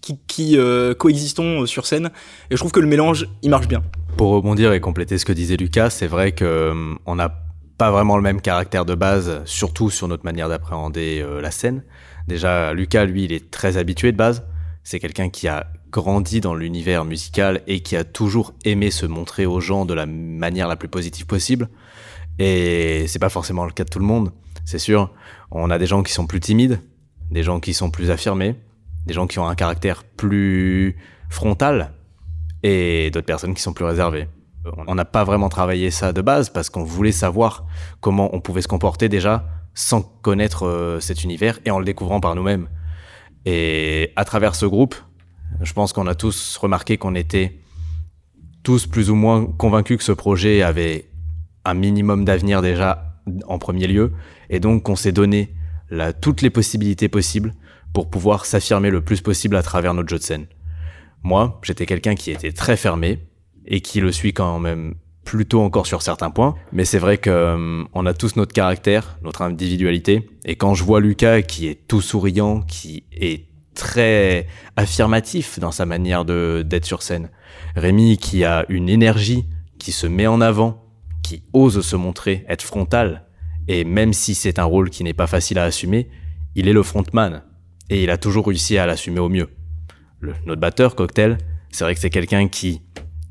qui, 0.02 0.18
qui 0.28 0.58
coexistons 0.98 1.66
sur 1.66 1.86
scène 1.86 2.12
et 2.50 2.56
je 2.56 2.58
trouve 2.58 2.72
que 2.72 2.80
le 2.80 2.88
mélange, 2.88 3.28
il 3.42 3.50
marche 3.50 3.68
bien. 3.68 3.84
Pour 4.18 4.30
rebondir 4.30 4.72
et 4.74 4.80
compléter 4.80 5.18
ce 5.18 5.26
que 5.26 5.34
disait 5.34 5.58
Lucas, 5.58 5.90
c'est 5.90 6.08
vrai 6.08 6.32
que 6.32 6.72
on 7.06 7.16
n'a 7.16 7.42
pas 7.78 7.92
vraiment 7.92 8.16
le 8.16 8.24
même 8.24 8.42
caractère 8.42 8.86
de 8.86 8.96
base, 8.96 9.42
surtout 9.46 9.90
sur 9.90 10.08
notre 10.08 10.26
manière 10.26 10.50
d'appréhender 10.50 11.22
euh, 11.22 11.42
la 11.42 11.52
scène. 11.52 11.84
Déjà, 12.28 12.74
Lucas, 12.74 13.06
lui, 13.06 13.26
il 13.26 13.34
est 13.34 13.52
très 13.52 13.78
habitué 13.78 14.12
de 14.12 14.18
base. 14.18 14.46
C'est 14.84 15.00
quelqu'un 15.00 15.30
qui 15.30 15.48
a 15.48 15.68
grandi 15.92 16.42
dans 16.42 16.56
l'univers 16.56 17.06
musical 17.06 17.62
et 17.68 17.82
qui 17.82 17.96
a 17.96 18.04
toujours 18.04 18.54
aimé 18.66 18.92
se 18.92 19.06
montrer 19.06 19.46
aux 19.46 19.60
gens 19.60 19.86
de 19.86 19.94
la 19.94 20.06
manière 20.06 20.68
la 20.68 20.76
plus 20.76 20.90
positive 20.90 21.26
possible. 21.26 21.70
Et 22.40 23.06
c'est 23.08 23.20
pas 23.20 23.30
forcément 23.30 23.66
le 23.66 23.72
cas 23.72 23.84
de 23.84 23.90
tout 23.90 24.00
le 24.00 24.06
monde, 24.06 24.32
c'est 24.66 24.80
sûr. 24.80 25.14
On 25.52 25.70
a 25.70 25.78
des 25.78 25.86
gens 25.86 26.04
qui 26.04 26.12
sont 26.12 26.28
plus 26.28 26.42
timides, 26.42 26.82
des 27.32 27.44
gens 27.44 27.60
qui 27.60 27.74
sont 27.74 27.92
plus 27.92 28.12
affirmés, 28.12 28.56
des 29.06 29.14
gens 29.14 29.26
qui 29.26 29.40
ont 29.40 29.48
un 29.48 29.56
caractère 29.56 30.04
plus 30.04 30.98
frontal, 31.30 31.94
et 32.64 33.10
d'autres 33.12 33.26
personnes 33.26 33.54
qui 33.54 33.62
sont 33.62 33.74
plus 33.74 33.86
réservées. 33.86 34.28
On 34.88 34.96
n'a 34.96 35.06
pas 35.06 35.24
vraiment 35.24 35.50
travaillé 35.50 35.92
ça 35.92 36.12
de 36.14 36.22
base 36.22 36.50
parce 36.50 36.70
qu'on 36.70 36.84
voulait 36.84 37.12
savoir 37.12 37.66
comment 38.00 38.34
on 38.36 38.42
pouvait 38.42 38.62
se 38.62 38.68
comporter 38.68 39.10
déjà 39.10 39.48
sans 39.74 40.02
connaître 40.02 40.66
euh, 40.66 41.00
cet 41.00 41.24
univers 41.24 41.60
et 41.66 41.72
en 41.72 41.80
le 41.80 41.86
découvrant 41.86 42.20
par 42.20 42.36
nous-mêmes. 42.36 42.68
Et 43.46 44.12
à 44.16 44.26
travers 44.26 44.56
ce 44.56 44.66
groupe, 44.66 44.96
je 45.62 45.74
pense 45.74 45.94
qu'on 45.94 46.08
a 46.08 46.16
tous 46.16 46.58
remarqué 46.58 46.98
qu'on 46.98 47.14
était 47.16 47.60
tous 48.64 48.88
plus 48.88 49.10
ou 49.12 49.16
moins 49.16 49.46
convaincus 49.46 49.98
que 49.98 50.04
ce 50.04 50.12
projet 50.12 50.64
avait 50.64 51.12
un 51.66 51.76
minimum 51.76 52.26
d'avenir 52.26 52.62
déjà 52.62 53.20
en 53.48 53.60
premier 53.60 53.88
lieu 53.88 54.14
et 54.50 54.60
donc 54.60 54.84
qu'on 54.84 54.96
s'est 54.96 55.12
donné 55.12 55.54
la- 55.90 56.14
toutes 56.14 56.42
les 56.42 56.50
possibilités 56.50 57.10
possibles 57.10 57.54
pour 57.94 58.10
pouvoir 58.10 58.46
s'affirmer 58.46 58.90
le 58.90 59.02
plus 59.02 59.22
possible 59.22 59.56
à 59.56 59.62
travers 59.64 59.94
notre 59.94 60.10
jeu 60.10 60.18
de 60.18 60.24
scène. 60.24 60.48
Moi, 61.22 61.60
j'étais 61.64 61.86
quelqu'un 61.86 62.16
qui 62.16 62.32
était 62.32 62.52
très 62.52 62.78
fermé 62.78 63.28
et 63.68 63.82
qui 63.82 64.00
le 64.02 64.12
suis 64.12 64.34
quand 64.34 64.60
même 64.60 64.96
plutôt 65.24 65.62
encore 65.62 65.88
sur 65.88 66.04
certains 66.04 66.30
points, 66.30 66.56
mais 66.72 66.86
c'est 66.86 67.00
vrai 67.00 67.18
que 67.18 67.32
euh, 67.32 67.84
on 67.94 68.06
a 68.06 68.14
tous 68.14 68.36
notre 68.36 68.54
caractère, 68.54 69.18
notre 69.24 69.42
individualité. 69.42 70.30
Et 70.46 70.56
quand 70.56 70.76
je 70.76 70.84
vois 70.84 71.00
Lucas 71.02 71.42
qui 71.42 71.68
est 71.68 71.88
tout 71.88 72.02
souriant, 72.02 72.62
qui 72.62 73.06
est 73.12 73.46
très 73.74 74.48
affirmatif 74.78 75.60
dans 75.60 75.72
sa 75.72 75.86
manière 75.86 76.26
de 76.26 76.64
d'être 76.66 76.86
sur 76.86 77.02
scène, 77.02 77.30
Rémi 77.76 78.18
qui 78.18 78.44
a 78.46 78.66
une 78.70 78.88
énergie, 78.88 79.46
qui 79.80 79.92
se 79.92 80.06
met 80.06 80.28
en 80.28 80.42
avant, 80.42 80.84
qui 81.24 81.42
ose 81.54 81.82
se 81.82 81.96
montrer, 81.96 82.46
être 82.48 82.62
frontal. 82.62 83.26
Et 83.68 83.84
même 83.84 84.14
si 84.14 84.36
c'est 84.36 84.60
un 84.60 84.64
rôle 84.64 84.92
qui 84.92 85.04
n'est 85.04 85.14
pas 85.14 85.28
facile 85.28 85.58
à 85.58 85.64
assumer, 85.64 86.08
il 86.54 86.68
est 86.68 86.74
le 86.74 86.84
frontman. 86.84 87.42
Et 87.90 88.04
il 88.04 88.12
a 88.12 88.18
toujours 88.18 88.46
réussi 88.48 88.78
à 88.78 88.86
l'assumer 88.86 89.20
au 89.20 89.30
mieux. 89.30 89.50
Le- 90.20 90.36
notre 90.46 90.62
batteur 90.62 90.96
Cocktail, 90.96 91.40
c'est 91.72 91.84
vrai 91.84 91.96
que 91.96 92.00
c'est 92.00 92.12
quelqu'un 92.12 92.48
qui 92.48 92.82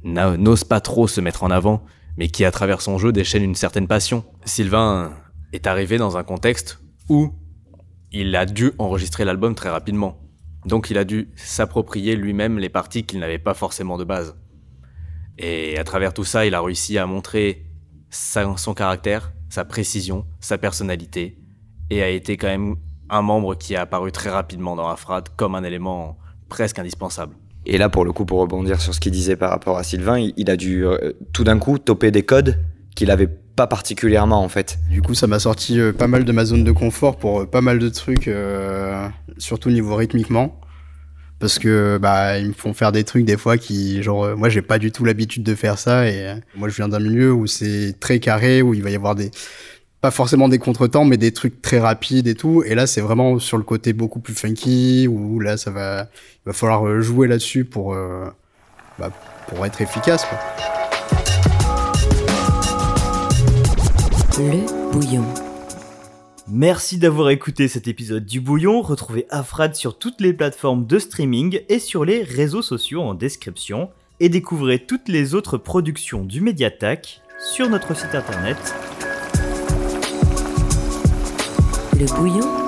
n'ose 0.05 0.65
pas 0.65 0.81
trop 0.81 1.09
se 1.09 1.21
mettre 1.21 1.43
en 1.43 1.51
avant, 1.51 1.85
mais 2.17 2.29
qui 2.29 2.45
à 2.45 2.51
travers 2.51 2.81
son 2.81 2.99
jeu 2.99 3.13
déchaîne 3.13 3.43
une 3.43 3.55
certaine 3.55 3.89
passion. 3.89 4.25
Sylvain 4.45 5.13
est 5.53 5.67
arrivé 5.67 5.99
dans 5.99 6.17
un 6.17 6.23
contexte 6.23 6.81
où 7.09 7.33
il 8.13 8.37
a 8.37 8.47
dû 8.47 8.73
enregistrer 8.79 9.25
l'album 9.25 9.55
très 9.55 9.71
rapidement. 9.71 10.21
Donc 10.67 10.91
il 10.91 10.99
a 10.99 11.05
dû 11.05 11.31
s'approprier 11.37 12.17
lui-même 12.17 12.59
les 12.59 12.69
parties 12.69 13.05
qu'il 13.05 13.19
n'avait 13.19 13.39
pas 13.39 13.55
forcément 13.55 13.99
de 13.99 14.05
base. 14.05 14.37
Et 15.39 15.77
à 15.79 15.85
travers 15.85 16.15
tout 16.15 16.25
ça, 16.25 16.47
il 16.47 16.55
a 16.55 16.61
réussi 16.61 16.97
à 16.97 17.07
montrer 17.07 17.67
son 18.11 18.75
caractère, 18.75 19.33
sa 19.49 19.65
précision, 19.65 20.27
sa 20.39 20.59
personnalité, 20.59 21.39
et 21.91 22.03
a 22.03 22.09
été 22.09 22.37
quand 22.37 22.47
même 22.47 22.77
un 23.11 23.23
membre 23.23 23.57
qui 23.57 23.75
a 23.75 23.83
apparu 23.83 24.13
très 24.13 24.31
rapidement 24.31 24.77
dans 24.77 24.89
Afrad 24.89 25.29
comme 25.37 25.55
un 25.55 25.65
élément 25.65 26.19
presque 26.49 26.79
indispensable. 26.79 27.35
Et 27.67 27.79
là, 27.79 27.89
pour 27.89 28.05
le 28.05 28.13
coup, 28.13 28.25
pour 28.25 28.41
rebondir 28.41 28.81
sur 28.81 28.95
ce 28.95 29.01
qu'il 29.01 29.13
disait 29.13 29.37
par 29.37 29.51
rapport 29.51 29.79
à 29.79 29.83
Sylvain, 29.83 30.19
il, 30.37 30.51
a 30.51 30.57
dû 30.57 30.87
euh, 30.87 31.13
tout 31.33 31.45
d'un 31.45 31.59
coup 31.59 31.79
toper 31.79 32.11
des 32.11 32.23
codes 32.23 32.59
qu'il 32.95 33.11
avait 33.11 33.29
pas 33.29 33.67
particulièrement 33.67 34.43
en 34.43 34.49
fait. 34.49 34.79
Du 34.91 35.01
coup, 35.01 35.15
ça 35.15 35.27
m'a 35.27 35.39
sorti 35.39 35.81
euh, 35.81 35.93
pas 35.93 36.07
mal 36.07 36.25
de 36.25 36.33
ma 36.33 36.45
zone 36.45 36.65
de 36.65 36.73
confort 36.73 37.17
pour 37.17 37.41
euh, 37.41 37.47
pas 37.47 37.61
mal 37.63 37.79
de 37.79 37.89
trucs, 37.89 38.31
surtout 39.39 39.71
niveau 39.71 39.97
rythmiquement. 39.97 40.61
Parce 41.41 41.59
que 41.59 41.99
bah 42.01 42.39
ils 42.39 42.49
me 42.49 42.53
font 42.53 42.73
faire 42.73 42.93
des 42.93 43.03
trucs 43.05 43.25
des 43.25 43.37
fois 43.37 43.59
qui 43.59 44.03
genre 44.03 44.37
moi 44.37 44.49
j'ai 44.49 44.63
pas 44.63 44.79
du 44.79 44.93
tout 44.93 45.05
l'habitude 45.05 45.43
de 45.43 45.55
faire 45.55 45.79
ça 45.79 46.09
et 46.09 46.33
moi 46.55 46.69
je 46.69 46.77
viens 46.77 46.89
d'un 46.89 47.01
milieu 47.01 47.33
où 47.33 47.47
c'est 47.47 47.97
très 48.01 48.19
carré 48.19 48.63
où 48.63 48.73
il 48.73 48.83
va 48.83 48.91
y 48.91 48.95
avoir 48.95 49.15
des 49.15 49.31
pas 50.05 50.11
forcément 50.11 50.51
des 50.51 50.59
contretemps 50.59 51.07
mais 51.07 51.17
des 51.17 51.33
trucs 51.33 51.63
très 51.63 51.81
rapides 51.81 52.27
et 52.27 52.35
tout 52.35 52.63
et 52.63 52.75
là 52.75 52.87
c'est 52.87 53.01
vraiment 53.01 53.39
sur 53.39 53.57
le 53.57 53.63
côté 53.63 53.95
beaucoup 53.95 54.21
plus 54.21 54.35
funky 54.35 55.09
où 55.09 55.41
là 55.41 55.57
ça 55.57 55.71
va 55.71 56.09
il 56.45 56.49
va 56.49 56.53
falloir 56.53 56.87
euh, 56.87 57.01
jouer 57.01 57.27
là-dessus 57.27 57.65
pour 57.65 57.95
euh, 57.95 58.27
bah, 58.99 59.11
pour 59.49 59.65
être 59.65 59.81
efficace 59.81 60.27
quoi. 60.27 60.39
Le 64.37 64.93
bouillon. 64.93 65.25
Merci 66.49 66.99
d'avoir 66.99 67.31
écouté 67.31 67.67
cet 67.67 67.89
épisode 67.89 68.27
du 68.27 68.43
Bouillon. 68.43 68.83
Retrouvez 68.83 69.27
Afrad 69.31 69.75
sur 69.75 69.99
toutes 69.99 70.21
les 70.21 70.35
plateformes 70.35 70.85
de 70.85 70.99
streaming 70.99 71.61
et 71.71 71.79
sur 71.79 72.05
les 72.05 72.23
réseaux 72.23 72.61
sociaux 72.61 73.01
en 73.01 73.15
description. 73.15 73.89
Et 74.21 74.29
découvrez 74.29 74.81
toutes 74.81 75.09
les 75.09 75.35
autres 75.35 75.57
productions 75.57 76.25
du 76.25 76.43
Mediatac 76.43 77.23
sur 77.41 77.71
notre 77.71 77.97
site 77.97 78.15
internet 78.15 78.59
Le 81.97 82.07
bouillon 82.07 82.64